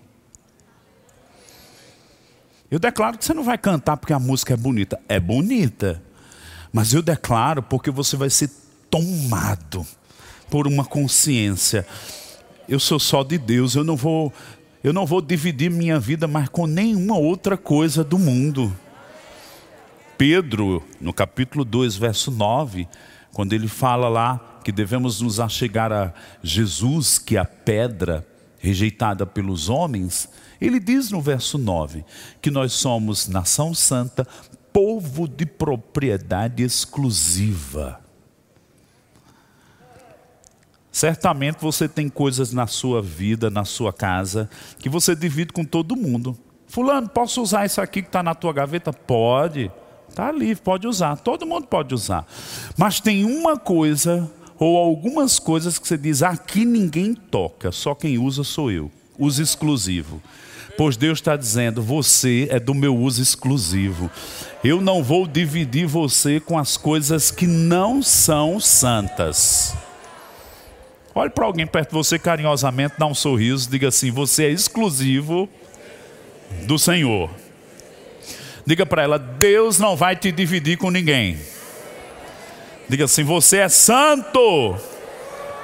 Eu 2.69 2.81
declaro 2.81 3.17
que 3.17 3.25
você 3.25 3.33
não 3.33 3.45
vai 3.45 3.57
cantar 3.57 3.97
porque 3.97 4.13
a 4.13 4.19
música 4.19 4.55
é 4.55 4.57
bonita. 4.57 5.01
É 5.09 5.21
bonita. 5.21 6.03
Mas 6.73 6.93
eu 6.93 7.01
declaro 7.01 7.63
porque 7.63 7.93
você 7.93 8.17
vai 8.17 8.29
ser 8.29 8.51
tomado 8.91 9.87
por 10.51 10.67
uma 10.67 10.85
consciência. 10.85 11.87
Eu 12.69 12.81
sou 12.81 12.99
só 12.99 13.23
de 13.23 13.39
Deus, 13.39 13.77
eu 13.77 13.85
não 13.85 13.95
vou 13.95 14.33
eu 14.83 14.93
não 14.93 15.07
vou 15.07 15.23
dividir 15.23 15.71
minha 15.71 16.01
vida 16.01 16.27
mais 16.27 16.49
com 16.49 16.67
nenhuma 16.67 17.17
outra 17.17 17.57
coisa 17.57 18.03
do 18.03 18.19
mundo. 18.19 18.77
Pedro, 20.19 20.83
no 21.01 21.13
capítulo 21.13 21.65
2, 21.65 21.95
verso 21.95 22.33
9, 22.33 22.89
quando 23.33 23.53
ele 23.53 23.69
fala 23.69 24.09
lá 24.09 24.59
que 24.65 24.73
devemos 24.73 25.21
nos 25.21 25.39
achegar 25.39 25.93
a 25.93 26.13
Jesus, 26.43 27.21
que 27.21 27.37
é 27.37 27.41
a 27.41 27.45
pedra 27.45 28.27
rejeitada 28.59 29.25
pelos 29.25 29.69
homens, 29.69 30.29
ele 30.61 30.81
diz 30.81 31.13
no 31.13 31.21
verso 31.21 31.57
9 31.57 32.05
que 32.43 32.51
nós 32.51 32.73
somos 32.73 33.29
nação 33.29 33.73
santa, 33.73 34.27
povo 34.73 35.29
de 35.29 35.47
propriedade 35.47 36.65
exclusiva. 36.65 38.01
Certamente 40.91 41.59
você 41.61 41.89
tem 41.89 42.09
coisas 42.09 42.53
na 42.53 42.67
sua 42.67 43.01
vida, 43.01 43.49
na 43.51 43.65
sua 43.65 43.93
casa, 43.93 44.51
que 44.81 44.89
você 44.89 45.15
divide 45.15 45.53
com 45.53 45.65
todo 45.65 45.95
mundo. 45.95 46.37
Fulano, 46.67 47.09
posso 47.09 47.41
usar 47.41 47.65
isso 47.67 47.81
aqui 47.81 48.03
que 48.03 48.09
está 48.09 48.21
na 48.21 48.35
tua 48.35 48.53
gaveta? 48.53 48.93
Pode. 48.93 49.71
Está 50.19 50.31
ali, 50.31 50.57
pode 50.57 50.85
usar. 50.89 51.15
Todo 51.19 51.47
mundo 51.47 51.69
pode 51.69 51.95
usar. 51.95 52.27
Mas 52.77 52.99
tem 52.99 53.25
uma 53.25 53.57
coisa, 53.57 54.29
ou 54.59 54.77
algumas 54.77 55.39
coisas 55.39 55.79
que 55.79 55.87
você 55.87 55.97
diz: 55.97 56.25
aqui 56.25 56.65
ninguém 56.65 57.15
toca, 57.15 57.71
só 57.71 57.95
quem 57.95 58.19
usa 58.19 58.43
sou 58.43 58.69
eu. 58.69 58.91
Uso 59.17 59.41
exclusivo. 59.41 60.21
Pois 60.77 60.97
Deus 60.97 61.19
está 61.19 61.37
dizendo: 61.37 61.81
você 61.81 62.49
é 62.51 62.59
do 62.59 62.75
meu 62.75 62.97
uso 62.97 63.23
exclusivo. 63.23 64.11
Eu 64.65 64.81
não 64.81 65.05
vou 65.05 65.25
dividir 65.25 65.87
você 65.87 66.41
com 66.41 66.59
as 66.59 66.77
coisas 66.77 67.31
que 67.31 67.47
não 67.47 68.03
são 68.03 68.59
santas. 68.59 69.73
Olhe 71.15 71.31
para 71.31 71.45
alguém 71.45 71.65
perto 71.65 71.91
de 71.91 71.95
você 71.95 72.19
carinhosamente, 72.19 72.97
dá 72.99 73.07
um 73.07 73.15
sorriso, 73.15 73.71
diga 73.71 73.87
assim: 73.87 74.11
você 74.11 74.47
é 74.47 74.51
exclusivo 74.51 75.49
do 76.67 76.77
Senhor. 76.77 77.31
Diga 78.69 78.85
para 78.85 79.03
ela: 79.03 79.19
Deus 79.19 79.79
não 79.79 79.97
vai 79.97 80.15
te 80.15 80.31
dividir 80.31 80.77
com 80.77 80.91
ninguém. 80.91 81.39
Diga 82.87 83.07
assim: 83.07 83.25
você 83.25 83.61
é 83.61 83.69
santo. 83.71 84.77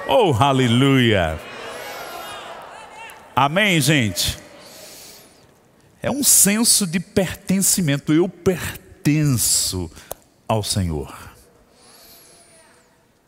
Oh, 0.07 0.33
aleluia. 0.39 1.39
Amém, 3.35 3.79
gente? 3.79 4.39
É 6.01 6.09
um 6.09 6.23
senso 6.23 6.87
de 6.87 6.99
pertencimento. 6.99 8.11
Eu 8.11 8.27
pertenço 8.27 9.91
ao 10.47 10.63
Senhor. 10.63 11.15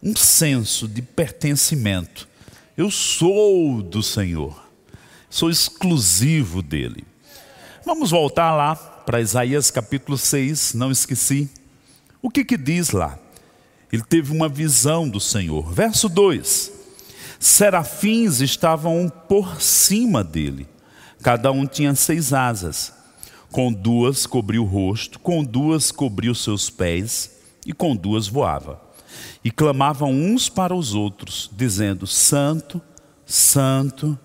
Um 0.02 0.16
senso 0.16 0.88
de 0.88 1.04
pertencimento. 1.04 2.28
Eu 2.76 2.90
sou 2.90 3.84
do 3.84 4.02
Senhor. 4.02 4.60
Sou 5.30 5.52
exclusivo 5.52 6.64
dele. 6.64 7.06
Vamos 7.86 8.10
voltar 8.10 8.56
lá 8.56 8.97
para 9.08 9.22
Isaías 9.22 9.72
capítulo 9.72 10.20
6, 10.20 10.76
não 10.76 10.92
esqueci. 10.92 11.50
O 12.22 12.30
que 12.30 12.46
que 12.46 12.58
diz 12.58 12.92
lá? 12.92 13.18
Ele 13.92 14.04
teve 14.04 14.32
uma 14.34 14.48
visão 14.50 15.08
do 15.08 15.20
Senhor. 15.20 15.72
Verso 15.72 16.08
2: 16.10 16.72
Serafins 17.40 18.42
estavam 18.42 19.10
por 19.28 19.62
cima 19.62 20.24
dele 20.24 20.68
Cada 21.22 21.52
um 21.52 21.66
tinha 21.66 21.96
seis 21.96 22.34
asas. 22.34 22.94
Com 23.52 23.72
duas 23.72 24.26
cobria 24.26 24.62
o 24.62 24.66
rosto, 24.66 25.20
com 25.20 25.44
duas 25.44 25.92
cobria 25.92 26.32
os 26.32 26.44
seus 26.44 26.70
pés, 26.70 27.32
e 27.66 27.74
com 27.74 27.96
duas 27.96 28.28
voava. 28.28 28.82
E 29.44 29.50
clamavam 29.50 30.12
uns 30.12 30.50
para 30.50 30.76
os 30.76 30.94
outros, 30.94 31.50
dizendo: 31.56 32.06
Santo, 32.06 32.82
Santo, 33.26 34.18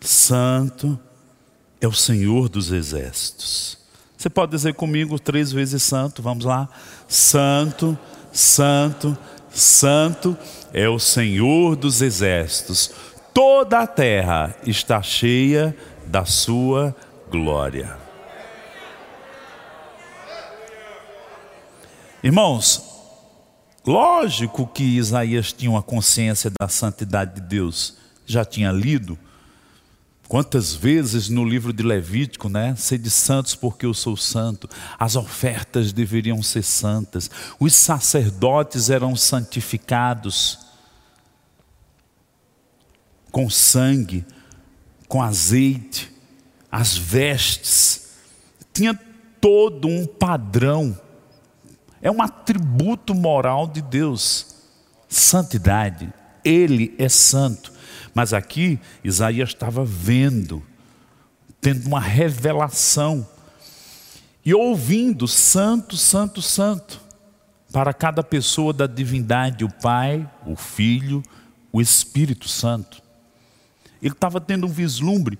Santo 0.00 0.98
é 1.80 1.86
o 1.86 1.92
Senhor 1.92 2.48
dos 2.48 2.72
exércitos. 2.72 3.77
Você 4.18 4.28
pode 4.28 4.50
dizer 4.50 4.74
comigo 4.74 5.16
três 5.16 5.52
vezes 5.52 5.80
santo, 5.80 6.20
vamos 6.20 6.44
lá? 6.44 6.68
Santo, 7.06 7.96
Santo, 8.32 9.16
Santo 9.48 10.36
é 10.72 10.88
o 10.88 10.98
Senhor 10.98 11.76
dos 11.76 12.02
exércitos. 12.02 12.90
Toda 13.32 13.78
a 13.78 13.86
terra 13.86 14.56
está 14.66 15.00
cheia 15.00 15.76
da 16.04 16.24
sua 16.24 16.96
glória. 17.30 17.96
Irmãos, 22.20 22.82
lógico 23.86 24.66
que 24.66 24.82
Isaías 24.82 25.52
tinha 25.52 25.70
uma 25.70 25.82
consciência 25.82 26.50
da 26.60 26.66
santidade 26.66 27.36
de 27.36 27.42
Deus, 27.42 27.96
já 28.26 28.44
tinha 28.44 28.72
lido. 28.72 29.16
Quantas 30.28 30.74
vezes 30.74 31.28
no 31.28 31.42
livro 31.42 31.72
de 31.72 31.82
Levítico, 31.82 32.48
né? 32.48 32.76
Sede 32.76 33.08
santos 33.08 33.54
porque 33.54 33.86
eu 33.86 33.94
sou 33.94 34.16
santo. 34.16 34.68
As 34.98 35.16
ofertas 35.16 35.92
deveriam 35.92 36.42
ser 36.42 36.62
santas. 36.62 37.30
Os 37.58 37.74
sacerdotes 37.74 38.90
eram 38.90 39.16
santificados 39.16 40.58
com 43.32 43.48
sangue 43.48 44.24
com 45.08 45.22
azeite, 45.22 46.14
as 46.70 46.96
vestes, 46.96 48.08
tinha 48.72 48.94
todo 49.40 49.88
um 49.88 50.06
padrão. 50.06 50.98
É 52.00 52.10
um 52.10 52.22
atributo 52.22 53.14
moral 53.14 53.66
de 53.66 53.80
Deus, 53.80 54.54
santidade. 55.08 56.12
Ele 56.44 56.94
é 56.98 57.08
santo. 57.08 57.72
Mas 58.18 58.32
aqui 58.32 58.80
Isaías 59.04 59.50
estava 59.50 59.84
vendo, 59.84 60.60
tendo 61.60 61.86
uma 61.86 62.00
revelação 62.00 63.24
e 64.44 64.52
ouvindo 64.52 65.28
santo, 65.28 65.96
santo, 65.96 66.42
santo, 66.42 67.00
para 67.72 67.94
cada 67.94 68.24
pessoa 68.24 68.72
da 68.72 68.88
divindade, 68.88 69.64
o 69.64 69.70
Pai, 69.70 70.28
o 70.44 70.56
Filho, 70.56 71.22
o 71.70 71.80
Espírito 71.80 72.48
Santo. 72.48 73.00
Ele 74.02 74.14
estava 74.14 74.40
tendo 74.40 74.66
um 74.66 74.70
vislumbre. 74.70 75.38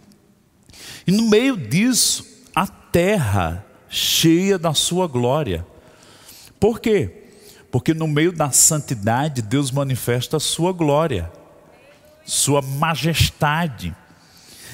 E 1.05 1.11
no 1.11 1.29
meio 1.29 1.57
disso, 1.57 2.25
a 2.55 2.69
terra 2.69 3.67
cheia 3.88 4.57
da 4.57 4.73
sua 4.73 5.09
glória. 5.09 5.67
Por 6.61 6.79
quê? 6.79 7.25
Porque 7.73 7.93
no 7.93 8.07
meio 8.07 8.31
da 8.31 8.53
santidade, 8.53 9.43
Deus 9.43 9.73
manifesta 9.73 10.37
a 10.37 10.41
sua 10.41 10.73
glória, 10.73 11.29
sua 12.29 12.61
majestade. 12.61 13.97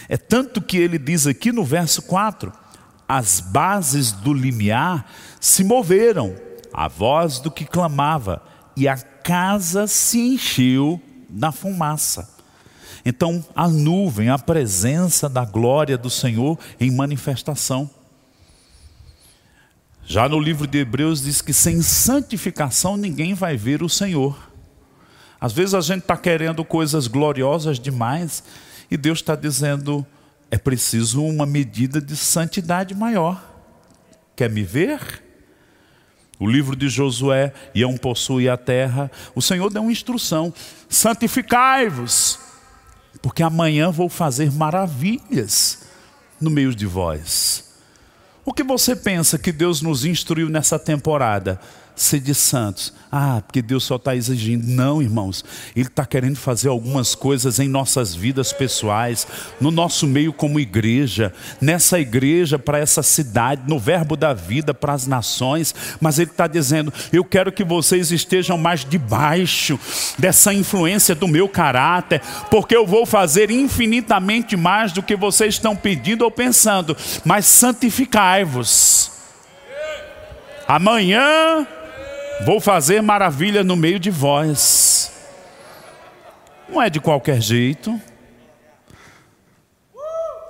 É 0.09 0.17
tanto 0.17 0.61
que 0.61 0.77
ele 0.77 0.99
diz 0.99 1.25
aqui 1.25 1.53
no 1.53 1.65
verso 1.65 2.03
4: 2.03 2.53
as 3.09 3.39
bases 3.41 4.11
do 4.11 4.35
limiar 4.35 5.09
se 5.41 5.63
moveram, 5.63 6.35
a 6.73 6.89
voz 6.89 7.39
do 7.39 7.51
que 7.51 7.65
clamava, 7.65 8.43
e 8.77 8.89
a 8.89 8.97
casa 8.97 9.87
se 9.87 10.19
encheu 10.19 11.01
na 11.31 11.53
fumaça. 11.53 12.29
Então, 13.05 13.45
a 13.55 13.69
nuvem, 13.69 14.31
a 14.31 14.39
presença 14.39 15.29
da 15.29 15.45
glória 15.45 15.97
do 15.97 16.11
Senhor 16.11 16.59
em 16.81 16.91
manifestação. 16.91 17.89
Já 20.05 20.29
no 20.29 20.41
livro 20.41 20.67
de 20.67 20.79
Hebreus 20.79 21.23
diz 21.23 21.41
que 21.41 21.53
sem 21.53 21.81
santificação 21.83 22.97
ninguém 22.97 23.33
vai 23.33 23.57
ver 23.57 23.83
o 23.83 23.89
Senhor. 23.89 24.54
Às 25.45 25.53
vezes 25.53 25.75
a 25.75 25.81
gente 25.83 26.01
está 26.01 26.17
querendo 26.17 26.65
coisas 26.65 27.07
gloriosas 27.07 27.79
demais 27.79 28.43
e 28.91 28.97
Deus 28.97 29.19
está 29.19 29.37
dizendo: 29.37 30.07
é 30.51 30.57
preciso 30.57 31.23
uma 31.23 31.45
medida 31.45 32.01
de 32.01 32.17
santidade 32.17 32.95
maior. 32.95 33.45
Quer 34.35 34.49
me 34.49 34.63
ver? 34.63 35.23
O 36.41 36.47
livro 36.47 36.75
de 36.75 36.89
Josué, 36.89 37.53
Ião 37.75 37.95
possui 37.99 38.49
a 38.49 38.57
terra. 38.57 39.11
O 39.35 39.43
Senhor 39.43 39.69
deu 39.69 39.83
uma 39.83 39.93
instrução: 39.93 40.51
santificai-vos, 40.89 42.39
porque 43.21 43.43
amanhã 43.43 43.91
vou 43.91 44.09
fazer 44.09 44.51
maravilhas 44.51 45.87
no 46.41 46.49
meio 46.49 46.75
de 46.75 46.87
vós. 46.87 47.75
O 48.47 48.53
que 48.55 48.63
você 48.63 48.97
pensa 48.97 49.39
que 49.39 49.53
Deus 49.53 49.83
nos 49.83 50.07
instruiu 50.07 50.49
nessa 50.49 50.79
temporada? 50.79 51.61
Sede 51.97 52.35
santos. 52.35 52.93
Ah, 53.11 53.41
porque 53.47 53.63
Deus 53.63 53.85
só 53.85 53.95
está 53.95 54.17
exigindo. 54.17 54.67
Não, 54.67 55.01
irmãos. 55.01 55.45
Ele 55.77 55.87
está 55.87 56.05
querendo 56.05 56.35
fazer 56.35 56.69
algumas 56.69 57.15
coisas 57.15 57.61
em 57.61 57.69
nossas 57.69 58.13
vidas 58.13 58.53
pessoais, 58.53 59.25
no 59.61 59.71
nosso 59.71 60.05
meio 60.05 60.33
como 60.33 60.59
igreja, 60.59 61.33
nessa 61.61 62.01
igreja, 62.01 62.59
para 62.59 62.81
essa 62.81 63.01
cidade, 63.01 63.63
no 63.69 63.79
verbo 63.79 64.17
da 64.17 64.35
vida 64.35 64.75
para 64.75 64.93
as 64.93 65.07
nações. 65.07 65.73
Mas 66.01 66.19
Ele 66.19 66.33
está 66.33 66.49
dizendo: 66.49 66.93
Eu 67.13 67.25
quero 67.25 67.53
que 67.53 67.63
vocês 67.63 68.11
estejam 68.11 68.59
mais 68.59 68.85
debaixo 68.85 69.79
dessa 70.19 70.53
influência 70.53 71.15
do 71.15 71.29
meu 71.29 71.49
caráter, 71.49 72.21
porque 72.51 72.75
eu 72.75 72.85
vou 72.85 73.07
fazer 73.07 73.53
infinitamente 73.53 74.57
mais 74.57 74.91
do 74.91 75.01
que 75.01 75.15
vocês 75.15 75.55
estão 75.55 75.77
pedindo 75.77 76.23
ou 76.23 76.31
pensando. 76.33 76.97
Mas 77.25 77.47
santificai-vos. 77.47 79.13
Amanhã 80.67 81.65
Vou 82.43 82.61
fazer 82.61 83.01
maravilha 83.01 83.63
no 83.63 83.77
meio 83.77 83.99
de 83.99 84.11
vós. 84.11 85.13
Não 86.69 86.83
é 86.83 86.91
de 86.91 87.01
qualquer 87.01 87.41
jeito. 87.41 88.01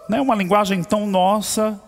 Não 0.08 0.18
é 0.18 0.20
uma 0.20 0.34
linguagem 0.34 0.82
tão 0.82 1.06
nossa. 1.06 1.80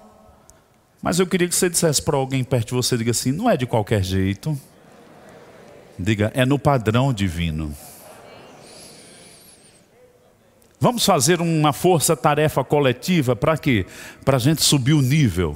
Mas 1.03 1.19
eu 1.19 1.27
queria 1.27 1.49
que 1.49 1.55
você 1.55 1.71
dissesse 1.71 2.03
para 2.03 2.17
alguém 2.17 2.43
perto 2.45 2.69
de 2.69 2.75
você, 2.75 2.97
diga 2.97 3.11
assim, 3.11 3.33
não 3.33 3.49
é 3.49 3.57
de 3.57 3.67
qualquer 3.67 4.03
jeito. 4.03 4.59
Diga, 5.99 6.31
é 6.35 6.45
no 6.45 6.59
padrão 6.59 7.13
divino. 7.13 7.75
Vamos 10.79 11.07
fazer 11.07 11.41
uma 11.41 11.73
força-tarefa 11.73 12.63
coletiva 12.63 13.35
para 13.35 13.57
quê? 13.57 13.87
Para 14.25 14.37
a 14.37 14.41
gente 14.41 14.63
subir 14.63 14.93
o 14.93 15.01
nível. 15.01 15.55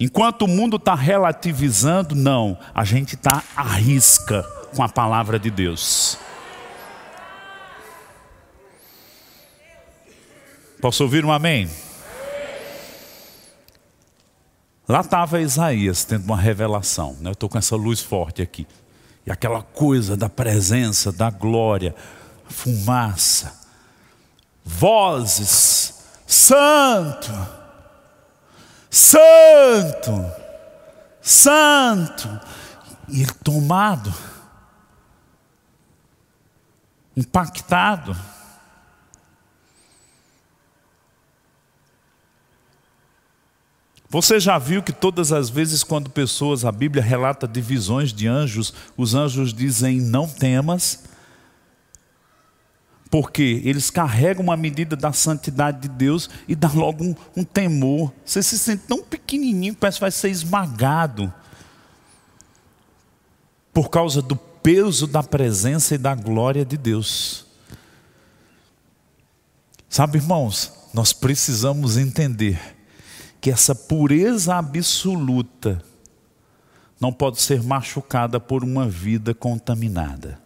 Enquanto 0.00 0.42
o 0.42 0.48
mundo 0.48 0.76
está 0.76 0.94
relativizando, 0.94 2.14
não, 2.14 2.56
a 2.72 2.84
gente 2.84 3.16
está 3.16 3.42
à 3.56 3.62
risca 3.62 4.44
com 4.74 4.82
a 4.82 4.88
palavra 4.88 5.38
de 5.38 5.50
Deus. 5.50 6.16
Posso 10.80 11.02
ouvir 11.02 11.24
um 11.24 11.32
amém? 11.32 11.68
Lá 14.88 15.00
estava 15.00 15.40
Isaías 15.40 16.04
tendo 16.04 16.24
uma 16.24 16.36
revelação, 16.36 17.16
né? 17.20 17.28
eu 17.28 17.32
estou 17.32 17.48
com 17.48 17.58
essa 17.58 17.74
luz 17.74 18.00
forte 18.00 18.40
aqui. 18.40 18.66
E 19.26 19.30
aquela 19.30 19.62
coisa 19.62 20.16
da 20.16 20.28
presença, 20.28 21.10
da 21.10 21.28
glória, 21.28 21.94
fumaça, 22.48 23.60
vozes, 24.64 25.92
santo 26.24 27.57
Santo, 28.90 30.24
Santo. 31.20 32.40
E 33.08 33.22
ele 33.22 33.32
tomado, 33.42 34.12
impactado. 37.16 38.16
Você 44.10 44.40
já 44.40 44.56
viu 44.56 44.82
que 44.82 44.92
todas 44.92 45.32
as 45.32 45.50
vezes 45.50 45.84
quando 45.84 46.08
pessoas, 46.08 46.64
a 46.64 46.72
Bíblia 46.72 47.02
relata 47.02 47.46
de 47.46 47.60
visões 47.60 48.10
de 48.10 48.26
anjos, 48.26 48.72
os 48.96 49.14
anjos 49.14 49.52
dizem 49.52 50.00
não 50.00 50.26
temas, 50.26 51.04
porque 53.10 53.62
eles 53.64 53.90
carregam 53.90 54.44
uma 54.44 54.56
medida 54.56 54.94
da 54.94 55.12
santidade 55.12 55.80
de 55.80 55.88
Deus 55.88 56.28
e 56.46 56.54
dá 56.54 56.68
logo 56.68 57.04
um, 57.04 57.14
um 57.36 57.44
temor. 57.44 58.12
Você 58.24 58.42
se 58.42 58.58
sente 58.58 58.84
tão 58.86 59.02
pequenininho 59.02 59.74
que 59.74 59.80
parece 59.80 59.98
que 59.98 60.02
vai 60.02 60.10
ser 60.10 60.30
esmagado. 60.30 61.32
Por 63.72 63.88
causa 63.88 64.20
do 64.20 64.36
peso 64.36 65.06
da 65.06 65.22
presença 65.22 65.94
e 65.94 65.98
da 65.98 66.14
glória 66.14 66.64
de 66.64 66.76
Deus. 66.76 67.46
Sabe, 69.88 70.18
irmãos, 70.18 70.72
nós 70.92 71.12
precisamos 71.12 71.96
entender 71.96 72.60
que 73.40 73.50
essa 73.50 73.74
pureza 73.74 74.56
absoluta 74.56 75.82
não 77.00 77.12
pode 77.12 77.40
ser 77.40 77.62
machucada 77.62 78.38
por 78.38 78.62
uma 78.64 78.86
vida 78.86 79.32
contaminada. 79.32 80.38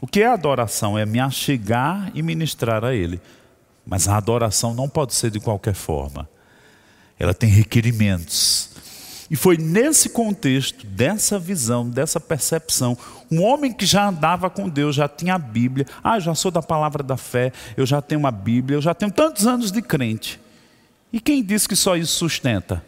O 0.00 0.06
que 0.06 0.20
é 0.20 0.26
adoração? 0.26 0.98
É 0.98 1.06
me 1.06 1.18
achegar 1.18 2.10
e 2.14 2.22
ministrar 2.22 2.84
a 2.84 2.94
Ele. 2.94 3.20
Mas 3.86 4.08
a 4.08 4.16
adoração 4.16 4.74
não 4.74 4.88
pode 4.88 5.14
ser 5.14 5.30
de 5.30 5.40
qualquer 5.40 5.74
forma. 5.74 6.28
Ela 7.18 7.32
tem 7.32 7.48
requerimentos. 7.48 8.70
E 9.30 9.36
foi 9.36 9.56
nesse 9.56 10.10
contexto, 10.10 10.86
dessa 10.86 11.38
visão, 11.38 11.88
dessa 11.88 12.20
percepção, 12.20 12.96
um 13.30 13.42
homem 13.42 13.72
que 13.72 13.84
já 13.84 14.06
andava 14.06 14.48
com 14.48 14.68
Deus, 14.68 14.94
já 14.94 15.08
tinha 15.08 15.34
a 15.34 15.38
Bíblia. 15.38 15.86
Ah, 16.02 16.18
já 16.20 16.34
sou 16.34 16.50
da 16.50 16.62
palavra 16.62 17.02
da 17.02 17.16
fé, 17.16 17.52
eu 17.76 17.84
já 17.84 18.00
tenho 18.00 18.20
uma 18.20 18.30
Bíblia, 18.30 18.76
eu 18.76 18.82
já 18.82 18.94
tenho 18.94 19.10
tantos 19.10 19.46
anos 19.46 19.72
de 19.72 19.82
crente. 19.82 20.40
E 21.12 21.20
quem 21.20 21.42
disse 21.42 21.68
que 21.68 21.74
só 21.74 21.96
isso 21.96 22.12
sustenta? 22.12 22.84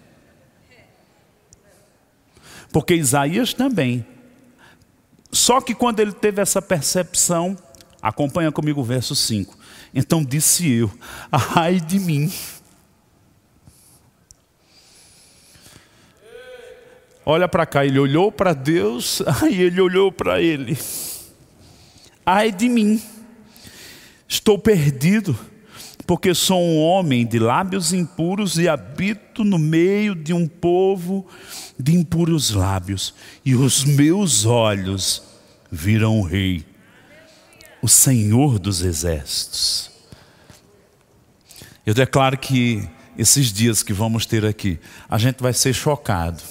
Porque 2.70 2.94
Isaías 2.94 3.54
também 3.54 4.06
só 5.30 5.60
que 5.60 5.74
quando 5.74 6.00
ele 6.00 6.12
teve 6.12 6.40
essa 6.40 6.62
percepção, 6.62 7.56
acompanha 8.00 8.50
comigo 8.50 8.80
o 8.80 8.84
verso 8.84 9.14
5. 9.14 9.56
Então 9.94 10.24
disse 10.24 10.70
eu: 10.70 10.90
ai 11.54 11.80
de 11.80 11.98
mim. 11.98 12.32
Olha 17.24 17.46
para 17.46 17.66
cá, 17.66 17.84
ele 17.84 17.98
olhou 17.98 18.32
para 18.32 18.54
Deus, 18.54 19.22
aí 19.42 19.60
ele 19.60 19.80
olhou 19.80 20.10
para 20.10 20.40
ele. 20.40 20.78
Ai 22.24 22.50
de 22.50 22.68
mim, 22.68 23.02
estou 24.26 24.58
perdido, 24.58 25.38
porque 26.08 26.34
sou 26.34 26.58
um 26.58 26.80
homem 26.80 27.26
de 27.26 27.38
lábios 27.38 27.92
impuros 27.92 28.56
e 28.56 28.66
habito 28.66 29.44
no 29.44 29.58
meio 29.58 30.14
de 30.14 30.32
um 30.32 30.48
povo 30.48 31.26
de 31.78 31.94
impuros 31.94 32.50
lábios, 32.50 33.14
e 33.44 33.54
os 33.54 33.84
meus 33.84 34.46
olhos 34.46 35.22
viram 35.70 36.18
o 36.18 36.22
Rei, 36.22 36.64
o 37.82 37.88
Senhor 37.88 38.58
dos 38.58 38.80
exércitos. 38.80 39.90
Eu 41.84 41.92
declaro 41.92 42.38
que 42.38 42.88
esses 43.18 43.52
dias 43.52 43.82
que 43.82 43.92
vamos 43.92 44.24
ter 44.24 44.46
aqui, 44.46 44.80
a 45.10 45.18
gente 45.18 45.42
vai 45.42 45.52
ser 45.52 45.74
chocado. 45.74 46.42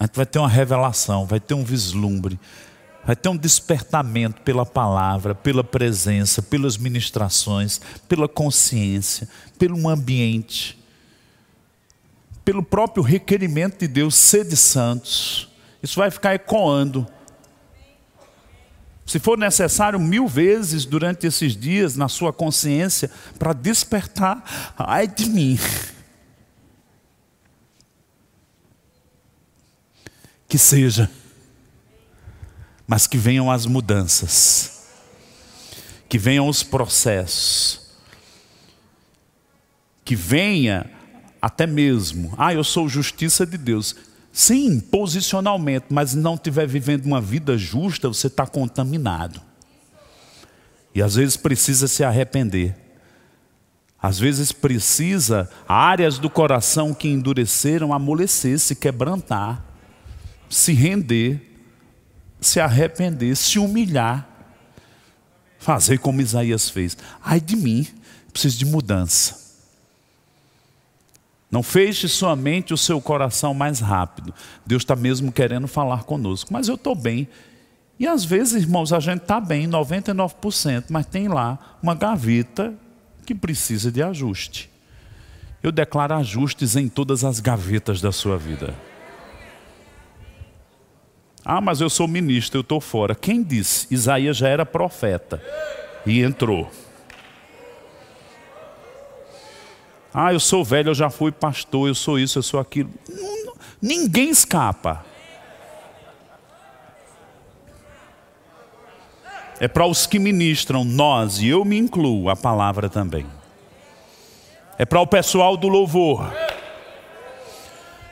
A 0.00 0.06
gente 0.06 0.16
vai 0.16 0.26
ter 0.26 0.40
uma 0.40 0.48
revelação, 0.48 1.24
vai 1.24 1.38
ter 1.38 1.54
um 1.54 1.62
vislumbre, 1.62 2.36
vai 3.06 3.14
ter 3.14 3.28
um 3.28 3.36
despertamento 3.36 4.40
pela 4.42 4.64
palavra, 4.64 5.34
pela 5.34 5.62
presença, 5.62 6.42
pelas 6.42 6.76
ministrações, 6.76 7.80
pela 8.08 8.26
consciência, 8.26 9.28
pelo 9.58 9.88
ambiente, 9.88 10.78
pelo 12.44 12.62
próprio 12.62 13.02
requerimento 13.02 13.80
de 13.80 13.88
Deus, 13.88 14.14
sede 14.14 14.56
santos. 14.56 15.48
Isso 15.82 15.98
vai 15.98 16.10
ficar 16.10 16.34
ecoando. 16.34 17.06
Se 19.06 19.18
for 19.18 19.36
necessário, 19.36 20.00
mil 20.00 20.26
vezes 20.26 20.86
durante 20.86 21.26
esses 21.26 21.54
dias, 21.54 21.94
na 21.94 22.08
sua 22.08 22.32
consciência, 22.32 23.10
para 23.38 23.52
despertar, 23.52 24.42
ai 24.78 25.06
de 25.06 25.28
mim. 25.28 25.58
Que 30.48 30.56
seja 30.56 31.10
mas 32.86 33.06
que 33.06 33.16
venham 33.16 33.50
as 33.50 33.66
mudanças, 33.66 34.84
que 36.08 36.18
venham 36.18 36.48
os 36.48 36.62
processos, 36.62 37.80
que 40.04 40.14
venha 40.14 40.90
até 41.40 41.66
mesmo, 41.66 42.34
ah, 42.36 42.52
eu 42.52 42.64
sou 42.64 42.88
justiça 42.88 43.46
de 43.46 43.56
Deus. 43.58 43.94
Sim, 44.32 44.80
posicionalmente, 44.80 45.86
mas 45.90 46.14
não 46.14 46.34
estiver 46.34 46.66
vivendo 46.66 47.06
uma 47.06 47.20
vida 47.20 47.56
justa, 47.56 48.08
você 48.08 48.26
está 48.26 48.46
contaminado. 48.46 49.40
E 50.94 51.02
às 51.02 51.14
vezes 51.14 51.36
precisa 51.36 51.86
se 51.88 52.02
arrepender. 52.02 52.76
Às 54.00 54.18
vezes 54.18 54.52
precisa 54.52 55.48
áreas 55.66 56.18
do 56.18 56.28
coração 56.28 56.92
que 56.92 57.08
endureceram 57.08 57.92
amolecer, 57.92 58.58
se 58.58 58.74
quebrantar, 58.74 59.64
se 60.50 60.72
render 60.72 61.53
se 62.46 62.60
arrepender, 62.60 63.36
se 63.36 63.58
humilhar, 63.58 64.28
fazer 65.58 65.98
como 65.98 66.20
Isaías 66.20 66.68
fez. 66.68 66.96
Ai 67.22 67.40
de 67.40 67.56
mim, 67.56 67.86
preciso 68.32 68.58
de 68.58 68.66
mudança. 68.66 69.44
Não 71.50 71.62
feche 71.62 72.08
sua 72.08 72.34
mente 72.34 72.74
o 72.74 72.76
seu 72.76 73.00
coração 73.00 73.54
mais 73.54 73.78
rápido. 73.78 74.34
Deus 74.66 74.82
está 74.82 74.96
mesmo 74.96 75.30
querendo 75.30 75.68
falar 75.68 76.02
conosco. 76.02 76.52
Mas 76.52 76.66
eu 76.66 76.74
estou 76.74 76.96
bem. 76.96 77.28
E 77.96 78.08
às 78.08 78.24
vezes, 78.24 78.64
irmãos, 78.64 78.92
a 78.92 78.98
gente 78.98 79.22
está 79.22 79.40
bem, 79.40 79.68
99%, 79.68 80.86
mas 80.90 81.06
tem 81.06 81.28
lá 81.28 81.78
uma 81.80 81.94
gaveta 81.94 82.74
que 83.24 83.34
precisa 83.34 83.92
de 83.92 84.02
ajuste. 84.02 84.68
Eu 85.62 85.70
declaro 85.70 86.14
ajustes 86.14 86.74
em 86.74 86.88
todas 86.88 87.22
as 87.24 87.38
gavetas 87.38 88.00
da 88.00 88.10
sua 88.10 88.36
vida. 88.36 88.74
Ah, 91.44 91.60
mas 91.60 91.80
eu 91.80 91.90
sou 91.90 92.08
ministro, 92.08 92.58
eu 92.58 92.62
estou 92.62 92.80
fora. 92.80 93.14
Quem 93.14 93.42
disse? 93.42 93.86
Isaías 93.90 94.36
já 94.36 94.48
era 94.48 94.64
profeta 94.64 95.42
e 96.06 96.22
entrou. 96.22 96.70
Ah, 100.12 100.32
eu 100.32 100.40
sou 100.40 100.64
velho, 100.64 100.90
eu 100.90 100.94
já 100.94 101.10
fui 101.10 101.30
pastor, 101.30 101.88
eu 101.88 101.94
sou 101.94 102.18
isso, 102.18 102.38
eu 102.38 102.42
sou 102.42 102.58
aquilo. 102.58 102.90
Ninguém 103.82 104.30
escapa. 104.30 105.04
É 109.60 109.68
para 109.68 109.86
os 109.86 110.06
que 110.06 110.18
ministram, 110.18 110.84
nós, 110.84 111.40
e 111.40 111.48
eu 111.48 111.64
me 111.64 111.76
incluo, 111.76 112.30
a 112.30 112.36
palavra 112.36 112.88
também. 112.88 113.26
É 114.78 114.84
para 114.84 115.00
o 115.00 115.06
pessoal 115.06 115.56
do 115.56 115.68
louvor 115.68 116.43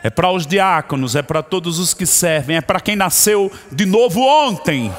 é 0.03 0.11
para 0.11 0.31
os 0.31 0.47
diáconos, 0.47 1.15
é 1.15 1.23
para 1.23 1.43
todos 1.43 1.79
os 1.79 1.95
que 1.95 2.05
servem, 2.05 2.57
é 2.57 2.61
para 2.61 2.81
quem 2.81 2.97
nasceu 2.97 3.51
de 3.71 3.87
novo 3.87 4.21
ontem. 4.21 4.93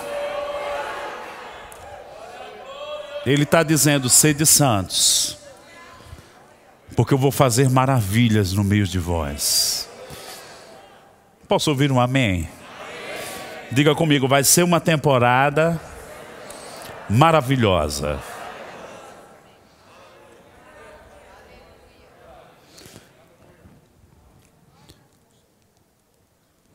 Ele 3.25 3.43
está 3.43 3.63
dizendo: 3.63 4.09
sede 4.09 4.45
santos, 4.45 5.37
porque 6.95 7.13
eu 7.13 7.17
vou 7.17 7.31
fazer 7.31 7.69
maravilhas 7.69 8.53
no 8.53 8.63
meio 8.63 8.85
de 8.85 8.99
vós. 8.99 9.89
Posso 11.47 11.69
ouvir 11.69 11.91
um 11.91 11.99
amém? 11.99 12.49
Diga 13.71 13.93
comigo, 13.93 14.27
vai 14.27 14.43
ser 14.43 14.63
uma 14.63 14.79
temporada 14.79 15.79
maravilhosa. 17.09 18.19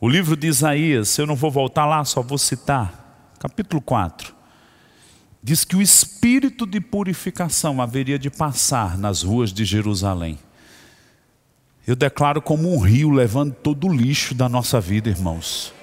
O 0.01 0.07
livro 0.07 0.37
de 0.37 0.47
Isaías, 0.47 1.17
eu 1.17 1.27
não 1.27 1.35
vou 1.35 1.51
voltar 1.51 1.85
lá, 1.85 2.05
só 2.05 2.21
vou 2.21 2.37
citar, 2.37 3.33
capítulo 3.37 3.81
4. 3.81 4.33
Diz 5.43 5.65
que 5.65 5.75
o 5.75 5.81
espírito 5.81 6.65
de 6.65 6.79
purificação 6.79 7.81
haveria 7.81 8.17
de 8.17 8.29
passar 8.29 8.97
nas 8.97 9.23
ruas 9.23 9.51
de 9.51 9.65
Jerusalém. 9.65 10.39
Eu 11.85 11.97
declaro 11.97 12.41
como 12.41 12.73
um 12.73 12.79
rio 12.79 13.09
levando 13.09 13.53
todo 13.53 13.87
o 13.87 13.93
lixo 13.93 14.33
da 14.33 14.47
nossa 14.47 14.79
vida, 14.79 15.09
irmãos. 15.09 15.73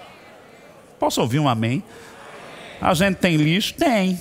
Posso 0.99 1.21
ouvir 1.21 1.39
um 1.39 1.49
amém? 1.49 1.85
A 2.81 2.95
gente 2.95 3.17
tem 3.17 3.37
lixo? 3.37 3.75
Tem. 3.75 4.19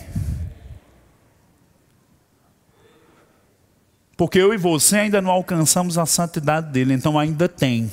Porque 4.18 4.40
eu 4.40 4.54
e 4.54 4.58
você 4.58 4.98
ainda 4.98 5.22
não 5.22 5.32
alcançamos 5.32 5.98
a 5.98 6.06
santidade 6.06 6.70
dele, 6.72 6.94
então 6.94 7.18
ainda 7.18 7.48
tem. 7.48 7.90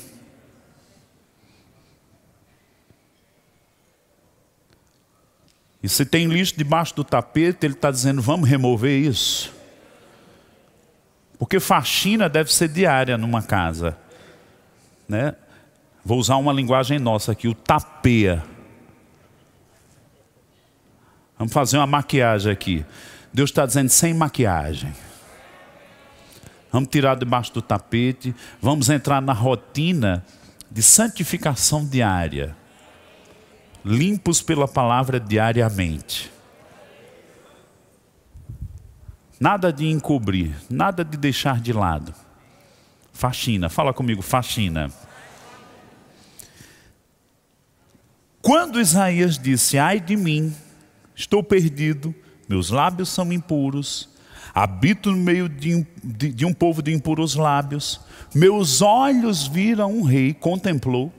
E 5.83 5.89
se 5.89 6.05
tem 6.05 6.27
lixo 6.27 6.57
debaixo 6.57 6.95
do 6.95 7.03
tapete, 7.03 7.65
ele 7.65 7.73
está 7.73 7.91
dizendo: 7.91 8.21
vamos 8.21 8.47
remover 8.47 8.97
isso. 8.97 9.53
Porque 11.37 11.59
faxina 11.59 12.29
deve 12.29 12.53
ser 12.53 12.69
diária 12.69 13.17
numa 13.17 13.43
casa. 13.43 13.97
Né? 15.09 15.35
Vou 16.05 16.17
usar 16.17 16.37
uma 16.37 16.53
linguagem 16.53 16.97
nossa 16.99 17.33
aqui, 17.33 17.49
o 17.49 17.53
tapeia. 17.53 18.41
Vamos 21.37 21.51
fazer 21.51 21.77
uma 21.77 21.87
maquiagem 21.87 22.49
aqui. 22.49 22.85
Deus 23.33 23.49
está 23.49 23.65
dizendo 23.65 23.89
sem 23.89 24.13
maquiagem. 24.13 24.93
Vamos 26.71 26.87
tirar 26.89 27.15
debaixo 27.15 27.53
do 27.53 27.61
tapete. 27.61 28.33
Vamos 28.61 28.89
entrar 28.89 29.21
na 29.21 29.33
rotina 29.33 30.25
de 30.71 30.81
santificação 30.81 31.85
diária 31.85 32.55
limpos 33.83 34.41
pela 34.41 34.67
palavra 34.67 35.19
diariamente. 35.19 36.31
Nada 39.39 39.73
de 39.73 39.87
encobrir, 39.87 40.55
nada 40.69 41.03
de 41.03 41.17
deixar 41.17 41.59
de 41.59 41.73
lado. 41.73 42.13
Faxina, 43.11 43.67
fala 43.67 43.93
comigo, 43.93 44.21
faxina. 44.21 44.89
Quando 48.41 48.79
Isaías 48.79 49.37
disse: 49.37 49.77
Ai 49.77 49.99
de 49.99 50.15
mim, 50.15 50.55
estou 51.15 51.43
perdido, 51.43 52.15
meus 52.47 52.69
lábios 52.69 53.09
são 53.09 53.31
impuros, 53.33 54.09
habito 54.53 55.11
no 55.11 55.17
meio 55.17 55.49
de, 55.49 55.85
de, 56.03 56.29
de 56.29 56.45
um 56.45 56.53
povo 56.53 56.81
de 56.81 56.93
impuros 56.93 57.35
lábios, 57.35 57.99
meus 58.33 58.81
olhos 58.81 59.47
viram 59.47 59.91
um 59.91 60.03
rei, 60.03 60.33
contemplou. 60.33 61.11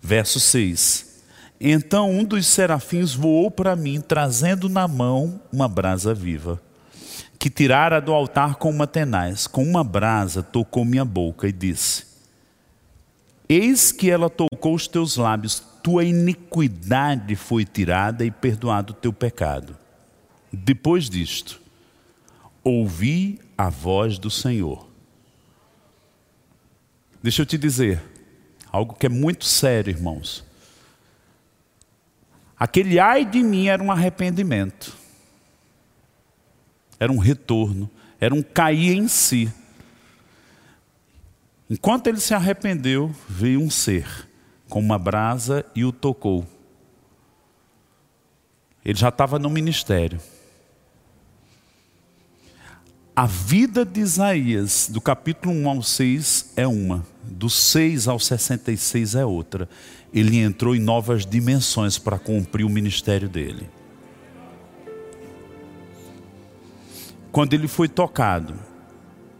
Verso 0.00 0.40
6: 0.40 1.15
então 1.60 2.10
um 2.10 2.24
dos 2.24 2.46
serafins 2.46 3.14
voou 3.14 3.50
para 3.50 3.74
mim, 3.74 4.00
trazendo 4.00 4.68
na 4.68 4.86
mão 4.86 5.40
uma 5.52 5.68
brasa 5.68 6.12
viva, 6.12 6.60
que 7.38 7.48
tirara 7.48 8.00
do 8.00 8.12
altar 8.12 8.56
com 8.56 8.70
uma 8.70 8.86
tenaz. 8.86 9.46
Com 9.46 9.62
uma 9.62 9.82
brasa 9.82 10.42
tocou 10.42 10.84
minha 10.84 11.04
boca 11.04 11.48
e 11.48 11.52
disse: 11.52 12.04
Eis 13.48 13.92
que 13.92 14.10
ela 14.10 14.28
tocou 14.28 14.74
os 14.74 14.86
teus 14.86 15.16
lábios, 15.16 15.62
tua 15.82 16.04
iniquidade 16.04 17.36
foi 17.36 17.64
tirada 17.64 18.24
e 18.24 18.30
perdoado 18.30 18.92
o 18.92 18.96
teu 18.96 19.12
pecado. 19.12 19.76
Depois 20.52 21.08
disto, 21.08 21.60
ouvi 22.62 23.40
a 23.56 23.68
voz 23.68 24.18
do 24.18 24.30
Senhor. 24.30 24.88
Deixa 27.22 27.42
eu 27.42 27.46
te 27.46 27.58
dizer, 27.58 28.02
algo 28.70 28.94
que 28.94 29.06
é 29.06 29.08
muito 29.08 29.44
sério, 29.44 29.90
irmãos. 29.90 30.45
Aquele 32.58 32.98
ai 32.98 33.24
de 33.24 33.42
mim 33.42 33.68
era 33.68 33.82
um 33.82 33.92
arrependimento, 33.92 34.96
era 36.98 37.12
um 37.12 37.18
retorno, 37.18 37.90
era 38.18 38.34
um 38.34 38.42
cair 38.42 38.96
em 38.96 39.08
si. 39.08 39.52
Enquanto 41.68 42.06
ele 42.06 42.20
se 42.20 42.32
arrependeu, 42.32 43.14
veio 43.28 43.60
um 43.60 43.68
ser 43.68 44.28
com 44.68 44.80
uma 44.80 44.98
brasa 44.98 45.64
e 45.74 45.84
o 45.84 45.92
tocou. 45.92 46.46
Ele 48.84 48.96
já 48.96 49.08
estava 49.08 49.38
no 49.38 49.50
ministério. 49.50 50.20
A 53.18 53.24
vida 53.24 53.82
de 53.82 53.98
Isaías, 53.98 54.90
do 54.92 55.00
capítulo 55.00 55.54
1 55.54 55.70
ao 55.70 55.82
6, 55.82 56.52
é 56.54 56.66
uma, 56.66 57.02
do 57.22 57.48
6 57.48 58.08
ao 58.08 58.18
66 58.18 59.14
é 59.14 59.24
outra. 59.24 59.70
Ele 60.12 60.36
entrou 60.36 60.76
em 60.76 60.80
novas 60.80 61.24
dimensões 61.24 61.96
para 61.96 62.18
cumprir 62.18 62.62
o 62.66 62.68
ministério 62.68 63.26
dele. 63.26 63.70
Quando 67.32 67.54
ele 67.54 67.66
foi 67.66 67.88
tocado, 67.88 68.52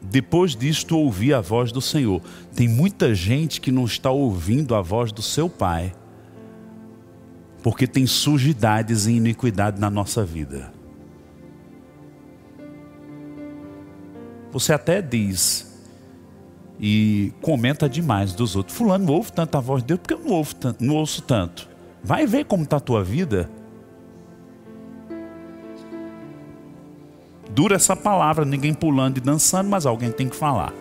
depois 0.00 0.56
disto 0.56 0.96
ouvi 0.96 1.34
a 1.34 1.42
voz 1.42 1.70
do 1.70 1.82
Senhor. 1.82 2.22
Tem 2.54 2.66
muita 2.66 3.14
gente 3.14 3.60
que 3.60 3.70
não 3.70 3.84
está 3.84 4.10
ouvindo 4.10 4.74
a 4.74 4.80
voz 4.80 5.12
do 5.12 5.20
seu 5.20 5.50
pai, 5.50 5.94
porque 7.62 7.86
tem 7.86 8.06
sujidades 8.06 9.04
e 9.04 9.12
iniquidade 9.12 9.78
na 9.78 9.90
nossa 9.90 10.24
vida. 10.24 10.75
Você 14.56 14.72
até 14.72 15.02
diz 15.02 15.70
e 16.80 17.30
comenta 17.42 17.86
demais 17.86 18.32
dos 18.32 18.56
outros. 18.56 18.74
Fulano 18.74 19.12
ouve 19.12 19.30
tanta 19.30 19.60
voz 19.60 19.82
de 19.82 19.88
Deus 19.88 20.00
porque 20.00 20.14
eu 20.14 20.18
não, 20.18 20.30
ouvo 20.30 20.54
tanto, 20.54 20.82
não 20.82 20.94
ouço 20.94 21.20
tanto. 21.20 21.68
Vai 22.02 22.26
ver 22.26 22.46
como 22.46 22.64
está 22.64 22.78
a 22.78 22.80
tua 22.80 23.04
vida. 23.04 23.50
Dura 27.50 27.76
essa 27.76 27.94
palavra, 27.94 28.46
ninguém 28.46 28.72
pulando 28.72 29.18
e 29.18 29.20
dançando, 29.20 29.68
mas 29.68 29.84
alguém 29.84 30.10
tem 30.10 30.26
que 30.26 30.36
falar. 30.36 30.72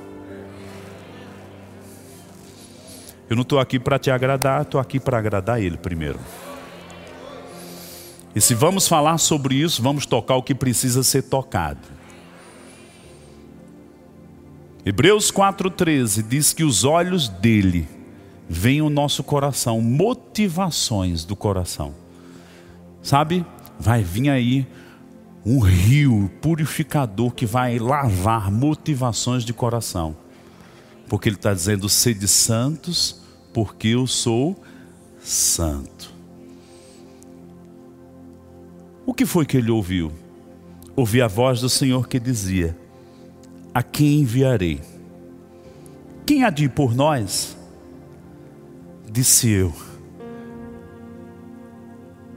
Eu 3.29 3.35
não 3.35 3.43
estou 3.43 3.59
aqui 3.59 3.77
para 3.77 3.99
te 3.99 4.09
agradar, 4.09 4.61
estou 4.61 4.79
aqui 4.79 5.01
para 5.01 5.17
agradar 5.17 5.61
Ele 5.61 5.75
primeiro. 5.75 6.19
E 8.33 8.39
se 8.39 8.55
vamos 8.55 8.87
falar 8.87 9.17
sobre 9.17 9.55
isso, 9.55 9.83
vamos 9.83 10.05
tocar 10.05 10.37
o 10.37 10.43
que 10.43 10.55
precisa 10.55 11.03
ser 11.03 11.23
tocado. 11.23 11.94
Hebreus 14.85 15.31
4,13 15.31 16.21
diz 16.27 16.53
que 16.53 16.63
os 16.63 16.83
olhos 16.83 17.27
dele 17.27 17.87
veem 18.47 18.83
o 18.83 18.89
nosso 18.89 19.23
coração, 19.23 19.81
motivações 19.81 21.25
do 21.25 21.35
coração. 21.35 21.95
Sabe? 23.01 23.43
Vai 23.79 24.03
vir 24.03 24.29
aí 24.29 24.67
um 25.43 25.57
rio 25.59 26.29
purificador 26.39 27.31
que 27.31 27.47
vai 27.47 27.79
lavar 27.79 28.51
motivações 28.51 29.43
de 29.43 29.53
coração. 29.53 30.15
Porque 31.09 31.29
ele 31.29 31.35
está 31.35 31.51
dizendo: 31.51 31.89
sede 31.89 32.27
santos, 32.27 33.21
porque 33.51 33.87
eu 33.87 34.05
sou 34.05 34.55
santo. 35.19 36.13
O 39.03 39.15
que 39.15 39.25
foi 39.25 39.47
que 39.47 39.57
ele 39.57 39.71
ouviu? 39.71 40.11
Ouvi 40.95 41.23
a 41.23 41.27
voz 41.27 41.59
do 41.59 41.69
Senhor 41.69 42.07
que 42.07 42.19
dizia: 42.19 42.77
a 43.75 43.83
quem 43.83 44.21
enviarei? 44.21 44.79
Quem 46.25 46.45
há 46.45 46.49
de 46.49 46.63
ir 46.63 46.69
por 46.69 46.95
nós? 46.95 47.57
Disse 49.11 49.49
eu: 49.49 49.73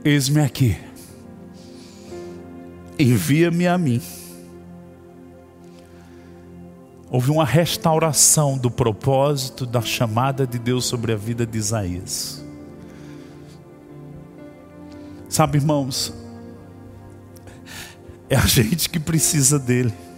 Eis-me 0.03 0.41
aqui, 0.41 0.77
envia-me 2.99 3.65
a 3.65 3.77
mim. 3.77 4.01
Houve 7.09 7.31
uma 7.31 7.45
restauração 7.45 8.57
do 8.57 8.69
propósito 8.69 9.65
da 9.65 9.81
chamada 9.81 10.45
de 10.45 10.59
Deus 10.59 10.85
sobre 10.85 11.13
a 11.13 11.15
vida 11.15 11.45
de 11.45 11.57
Isaías. 11.57 12.43
Sabe, 15.29 15.57
irmãos, 15.57 16.13
é 18.29 18.35
a 18.35 18.43
gente 18.45 18.89
que 18.89 18.99
precisa 18.99 19.57
dele. 19.57 20.08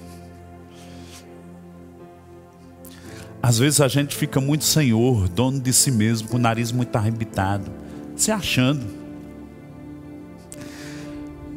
Às 3.51 3.59
vezes 3.59 3.81
a 3.81 3.89
gente 3.89 4.15
fica 4.15 4.39
muito 4.39 4.63
senhor, 4.63 5.27
dono 5.27 5.59
de 5.59 5.73
si 5.73 5.91
mesmo, 5.91 6.29
com 6.29 6.37
o 6.37 6.39
nariz 6.39 6.71
muito 6.71 6.95
arrebitado, 6.95 7.69
se 8.15 8.31
achando. 8.31 8.87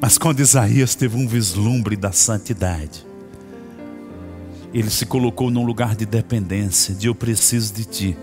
Mas 0.01 0.19
quando 0.19 0.41
Isaías 0.41 0.97
teve 0.97 1.17
um 1.17 1.29
vislumbre 1.29 1.95
da 1.95 2.11
santidade, 2.11 3.07
ele 4.73 4.91
se 4.91 5.07
colocou 5.07 5.53
num 5.53 5.65
lugar 5.65 5.95
de 5.95 6.05
dependência, 6.05 6.93
de 6.93 7.07
eu 7.07 7.15
preciso 7.15 7.73
de 7.73 7.85
ti. 7.85 8.19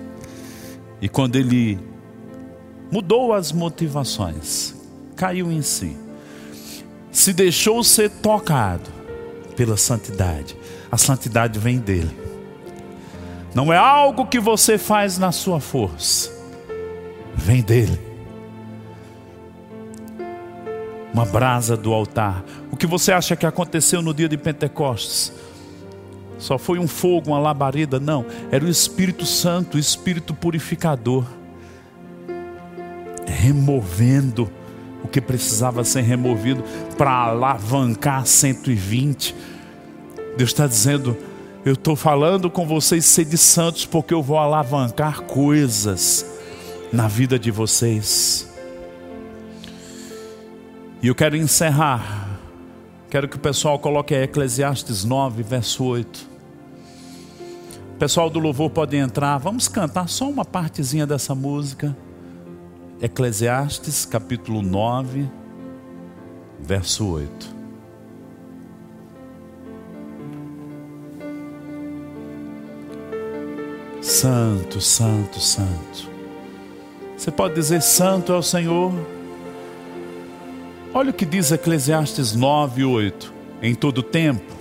E 1.02 1.08
quando 1.08 1.38
ele 1.38 1.80
mudou 2.92 3.32
as 3.32 3.54
motivações, 3.54 4.76
caiu 5.16 5.50
em 5.50 5.62
si, 5.62 5.96
se 7.10 7.32
deixou 7.32 7.82
ser 7.86 8.10
tocado 8.10 8.92
pela 9.56 9.78
santidade, 9.78 10.58
a 10.92 10.98
santidade 10.98 11.58
vem 11.58 11.80
dele. 11.80 12.31
Não 13.54 13.72
é 13.72 13.78
algo 13.78 14.26
que 14.26 14.40
você 14.40 14.78
faz 14.78 15.18
na 15.18 15.32
sua 15.32 15.60
força, 15.60 16.32
vem 17.36 17.62
dele. 17.62 18.00
Uma 21.14 21.26
brasa 21.26 21.76
do 21.76 21.94
altar. 21.94 22.44
O 22.72 22.78
que 22.78 22.88
você 22.88 23.12
acha 23.12 23.36
que 23.36 23.46
aconteceu 23.46 24.02
no 24.02 24.14
dia 24.14 24.30
de 24.30 24.38
Pentecostes? 24.38 25.34
Só 26.38 26.58
foi 26.58 26.80
um 26.80 26.88
fogo, 26.88 27.32
uma 27.32 27.40
labareda? 27.40 28.00
Não, 28.00 28.26
era 28.50 28.64
o 28.64 28.70
Espírito 28.70 29.26
Santo, 29.26 29.76
o 29.76 29.80
Espírito 29.80 30.34
purificador, 30.34 31.26
removendo 33.28 34.50
o 35.04 35.08
que 35.08 35.20
precisava 35.20 35.84
ser 35.84 36.02
removido 36.02 36.64
para 36.98 37.12
alavancar 37.12 38.26
120. 38.26 39.36
Deus 40.38 40.50
está 40.50 40.66
dizendo: 40.66 41.18
eu 41.64 41.74
estou 41.74 41.96
falando 41.96 42.50
com 42.50 42.66
vocês, 42.66 43.06
sede 43.06 43.38
santos, 43.38 43.86
porque 43.86 44.14
eu 44.14 44.24
vou 44.24 44.38
alavancar 44.38 45.22
coisas 45.22 46.26
na 46.92 47.08
vida 47.08 47.38
de 47.38 47.52
vocês. 47.52 48.50
E 51.02 51.08
eu 51.08 51.16
quero 51.16 51.38
encerrar. 51.38 52.30
Quero 53.10 53.28
que 53.28 53.36
o 53.36 53.40
pessoal 53.40 53.78
coloque 53.78 54.16
Eclesiastes 54.16 55.04
9, 55.04 55.44
verso 55.44 55.84
8. 55.84 56.30
O 57.96 57.98
pessoal 58.00 58.30
do 58.30 58.40
louvor 58.40 58.72
pode 58.72 58.98
entrar. 58.98 59.38
Vamos 59.38 59.68
cantar 59.68 60.10
só 60.10 60.28
uma 60.28 60.46
partezinha 60.46 61.06
dessa 61.06 61.36
música. 61.36 61.96
Eclesiastes, 63.00 64.06
capítulo 64.06 64.64
9, 64.64 65.30
verso 66.60 67.06
8. 67.06 67.61
Santo, 74.02 74.82
Santo, 74.82 75.40
Santo. 75.40 76.10
Você 77.16 77.30
pode 77.30 77.54
dizer: 77.54 77.82
Santo 77.82 78.34
é 78.34 78.38
o 78.38 78.42
Senhor. 78.42 78.92
Olha 80.94 81.12
o 81.12 81.14
que 81.14 81.26
diz 81.26 81.52
Eclesiastes 81.52 82.34
9, 82.36 82.84
8. 82.84 83.34
Em 83.62 83.76
todo 83.76 84.02
tempo, 84.02 84.52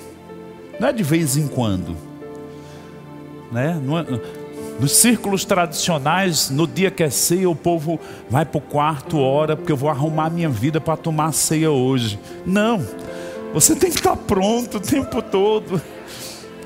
não 0.78 0.88
é 0.88 0.92
de 0.92 1.02
vez 1.02 1.38
em 1.38 1.48
quando, 1.48 1.96
né? 3.50 3.80
É, 3.80 4.40
nos 4.78 4.92
círculos 4.92 5.44
tradicionais, 5.44 6.50
no 6.50 6.66
dia 6.66 6.90
que 6.90 7.02
é 7.02 7.10
ceia, 7.10 7.48
o 7.48 7.56
povo 7.56 7.98
vai 8.28 8.44
para 8.44 8.58
o 8.58 8.60
quarto, 8.60 9.18
ora, 9.18 9.56
porque 9.56 9.72
eu 9.72 9.76
vou 9.76 9.88
arrumar 9.88 10.30
minha 10.30 10.50
vida 10.50 10.80
para 10.80 10.96
tomar 10.98 11.32
ceia 11.32 11.70
hoje. 11.70 12.18
Não, 12.44 12.86
você 13.54 13.74
tem 13.74 13.90
que 13.90 13.96
estar 13.96 14.16
pronto 14.16 14.76
o 14.76 14.80
tempo 14.80 15.20
todo. 15.22 15.80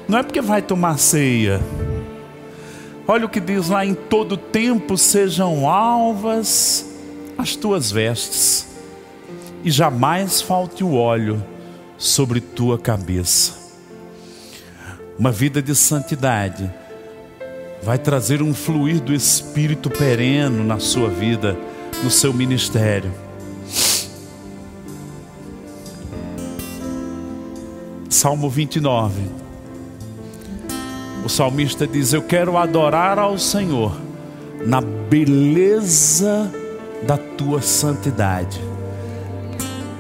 Não 0.08 0.18
é 0.18 0.22
porque 0.22 0.40
vai 0.40 0.60
tomar 0.60 0.98
ceia, 0.98 1.60
Olha 3.07 3.26
o 3.26 3.28
que 3.28 3.40
diz 3.40 3.68
lá: 3.68 3.84
em 3.84 3.94
todo 3.94 4.36
tempo 4.36 4.96
sejam 4.96 5.68
alvas 5.68 6.86
as 7.36 7.57
tuas 7.57 7.90
vestes, 7.90 8.66
e 9.62 9.70
jamais 9.70 10.40
falte 10.40 10.82
o 10.82 10.94
óleo 10.94 11.44
sobre 11.98 12.40
tua 12.40 12.78
cabeça. 12.78 13.64
Uma 15.18 15.30
vida 15.30 15.62
de 15.62 15.74
santidade 15.74 16.70
vai 17.82 17.98
trazer 17.98 18.42
um 18.42 18.55
fluir 18.55 19.00
do 19.00 19.12
Espírito 19.12 19.90
pereno 19.90 20.64
na 20.64 20.78
sua 20.78 21.09
vida, 21.09 21.57
no 22.02 22.11
seu 22.11 22.32
ministério. 22.32 23.12
Salmo 28.09 28.48
29. 28.48 29.43
O 31.24 31.28
salmista 31.28 31.86
diz: 31.86 32.12
Eu 32.12 32.22
quero 32.22 32.56
adorar 32.56 33.18
ao 33.18 33.38
Senhor 33.38 33.96
na 34.66 34.80
beleza 34.80 36.52
da 37.02 37.16
tua 37.16 37.62
santidade. 37.62 38.60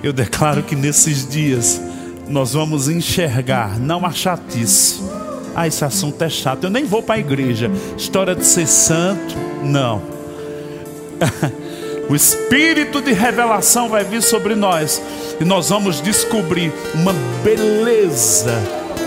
Eu 0.02 0.12
declaro 0.12 0.62
que 0.62 0.76
nesses 0.76 1.26
dias 1.26 1.80
nós 2.28 2.52
vamos 2.52 2.88
enxergar, 2.88 3.78
não 3.78 4.04
a 4.04 4.10
chatice. 4.10 5.02
Ah, 5.54 5.66
esse 5.66 5.84
assunto 5.84 6.20
é 6.22 6.28
chato. 6.28 6.64
Eu 6.64 6.70
nem 6.70 6.84
vou 6.84 7.02
para 7.02 7.14
a 7.14 7.18
igreja. 7.18 7.70
História 7.96 8.34
de 8.34 8.44
ser 8.44 8.66
santo, 8.66 9.34
não. 9.62 10.02
o 12.10 12.14
espírito 12.14 13.00
de 13.00 13.12
revelação 13.12 13.88
vai 13.88 14.04
vir 14.04 14.22
sobre 14.22 14.54
nós 14.54 15.00
e 15.40 15.44
nós 15.44 15.70
vamos 15.70 16.02
descobrir 16.02 16.72
uma 16.94 17.14
beleza 17.42 18.54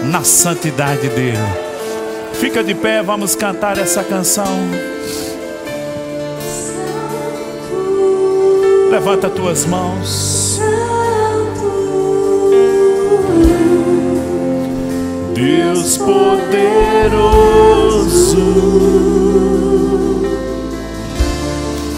na 0.05 0.23
santidade 0.23 1.09
dele. 1.09 1.66
Fica 2.39 2.63
de 2.63 2.75
pé, 2.75 3.01
vamos 3.01 3.35
cantar 3.35 3.79
essa 3.79 4.03
canção. 4.03 4.45
Levanta 8.91 9.27
tuas 9.29 9.65
mãos. 9.65 10.61
Deus 15.33 15.97
poderoso, 15.97 16.37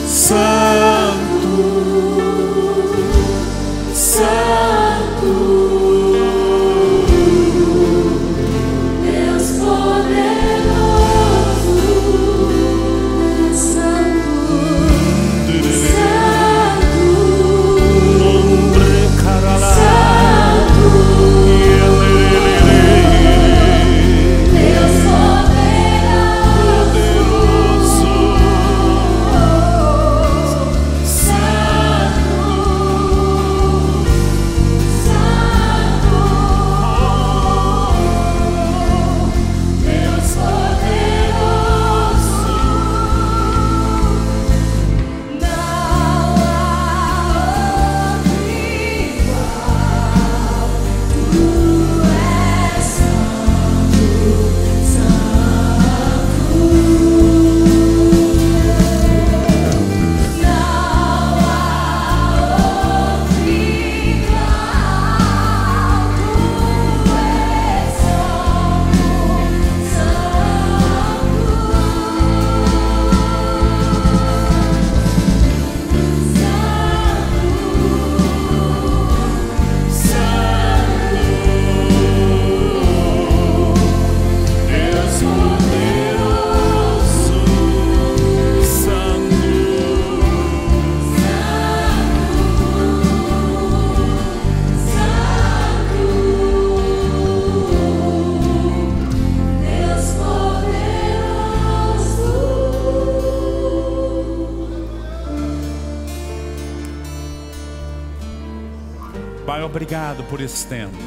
Santo, 0.08 1.20
Santo, 3.94 4.79
tempo. 110.64 110.98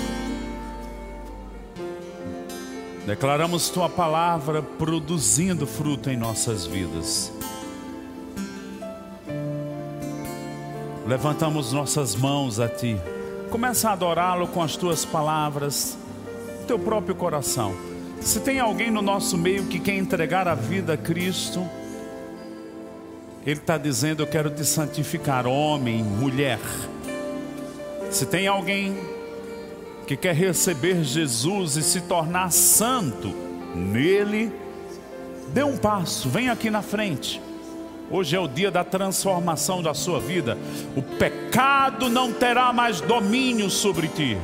Declaramos 3.06 3.68
tua 3.68 3.88
palavra 3.88 4.62
produzindo 4.62 5.66
fruto 5.66 6.08
em 6.08 6.16
nossas 6.16 6.64
vidas. 6.64 7.32
Levantamos 11.06 11.72
nossas 11.72 12.14
mãos 12.14 12.60
a 12.60 12.68
ti. 12.68 12.96
Começa 13.50 13.90
a 13.90 13.92
adorá-lo 13.92 14.46
com 14.46 14.62
as 14.62 14.76
tuas 14.76 15.04
palavras, 15.04 15.98
teu 16.66 16.78
próprio 16.78 17.14
coração. 17.14 17.74
Se 18.20 18.38
tem 18.38 18.60
alguém 18.60 18.90
no 18.90 19.02
nosso 19.02 19.36
meio 19.36 19.66
que 19.66 19.80
quer 19.80 19.96
entregar 19.96 20.46
a 20.46 20.54
vida 20.54 20.94
a 20.94 20.96
Cristo, 20.96 21.66
ele 23.44 23.58
está 23.58 23.76
dizendo: 23.76 24.22
Eu 24.22 24.28
quero 24.28 24.48
te 24.48 24.64
santificar, 24.64 25.44
homem, 25.44 26.04
mulher. 26.04 26.60
Se 28.10 28.24
tem 28.24 28.46
alguém 28.46 28.96
que 30.06 30.16
quer 30.16 30.34
receber 30.34 31.04
Jesus 31.04 31.76
e 31.76 31.82
se 31.82 32.00
tornar 32.02 32.50
santo 32.50 33.28
nele, 33.74 34.52
dê 35.48 35.62
um 35.62 35.76
passo, 35.76 36.28
vem 36.28 36.48
aqui 36.48 36.70
na 36.70 36.82
frente. 36.82 37.40
Hoje 38.10 38.36
é 38.36 38.40
o 38.40 38.46
dia 38.46 38.70
da 38.70 38.84
transformação 38.84 39.82
da 39.82 39.94
sua 39.94 40.20
vida. 40.20 40.58
O 40.94 41.02
pecado 41.02 42.10
não 42.10 42.32
terá 42.32 42.72
mais 42.72 43.00
domínio 43.00 43.70
sobre 43.70 44.08
ti. 44.08 44.36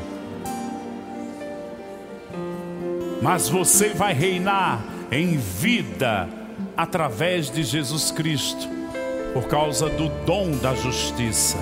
Mas 3.20 3.48
você 3.48 3.90
vai 3.90 4.14
reinar 4.14 4.82
em 5.11 5.36
vida 5.36 6.28
através 6.76 7.50
de 7.50 7.62
Jesus 7.62 8.11
Cristo, 8.11 8.68
por 9.34 9.48
causa 9.48 9.88
do 9.90 10.09
dom 10.24 10.52
da 10.52 10.74
justiça. 10.74 11.59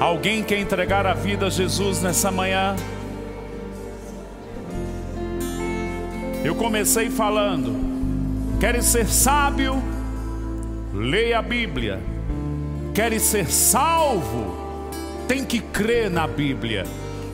Alguém 0.00 0.42
quer 0.42 0.58
entregar 0.58 1.06
a 1.06 1.14
vida 1.14 1.46
a 1.46 1.50
Jesus 1.50 2.02
nessa 2.02 2.30
manhã? 2.30 2.74
Eu 6.44 6.54
comecei 6.54 7.08
falando: 7.08 7.74
queres 8.60 8.84
ser 8.86 9.08
sábio? 9.08 9.82
Leia 10.92 11.38
a 11.38 11.42
Bíblia. 11.42 12.00
Queres 12.94 13.22
ser 13.22 13.50
salvo? 13.50 14.56
Tem 15.26 15.44
que 15.44 15.60
crer 15.60 16.10
na 16.10 16.26
Bíblia. 16.26 16.84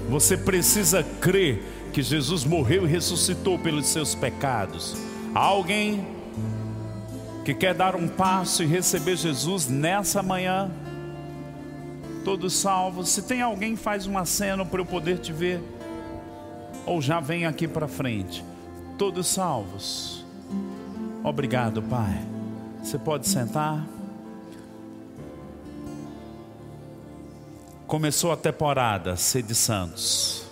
Você 0.09 0.37
precisa 0.37 1.03
crer 1.21 1.63
que 1.93 2.03
Jesus 2.03 2.45
morreu 2.45 2.87
e 2.87 2.89
ressuscitou 2.89 3.59
pelos 3.59 3.87
seus 3.87 4.15
pecados. 4.15 4.97
Alguém 5.35 6.07
que 7.45 7.53
quer 7.53 7.75
dar 7.75 7.97
um 7.97 8.07
passo 8.07 8.63
e 8.63 8.67
receber 8.67 9.17
Jesus 9.17 9.69
nessa 9.69 10.23
manhã? 10.23 10.71
Todos 12.25 12.55
salvos. 12.55 13.09
Se 13.11 13.23
tem 13.23 13.43
alguém, 13.43 13.77
faz 13.77 14.07
um 14.07 14.17
aceno 14.17 14.65
para 14.65 14.81
eu 14.81 14.87
poder 14.87 15.19
te 15.19 15.33
ver. 15.33 15.61
Ou 16.87 17.01
já 17.01 17.21
vem 17.21 17.47
aqui 17.47 17.69
para 17.69 17.89
frente. 17.89 18.45
Todos 18.99 19.27
salvos. 19.27 20.25
Obrigado, 21.23 21.83
Pai. 21.83 22.25
Você 22.83 22.99
pode 22.99 23.29
sentar. 23.29 23.87
Começou 27.87 28.33
a 28.33 28.37
temporada 28.37 29.17
Sede 29.17 29.55
Santos. 29.55 30.45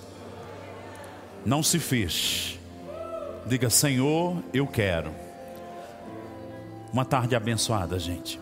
Não 1.44 1.62
se 1.62 1.78
feche. 1.78 2.58
Diga, 3.46 3.70
Senhor, 3.70 4.36
eu 4.52 4.66
quero. 4.66 5.10
Uma 6.92 7.04
tarde 7.04 7.36
abençoada, 7.36 7.98
gente. 7.98 8.40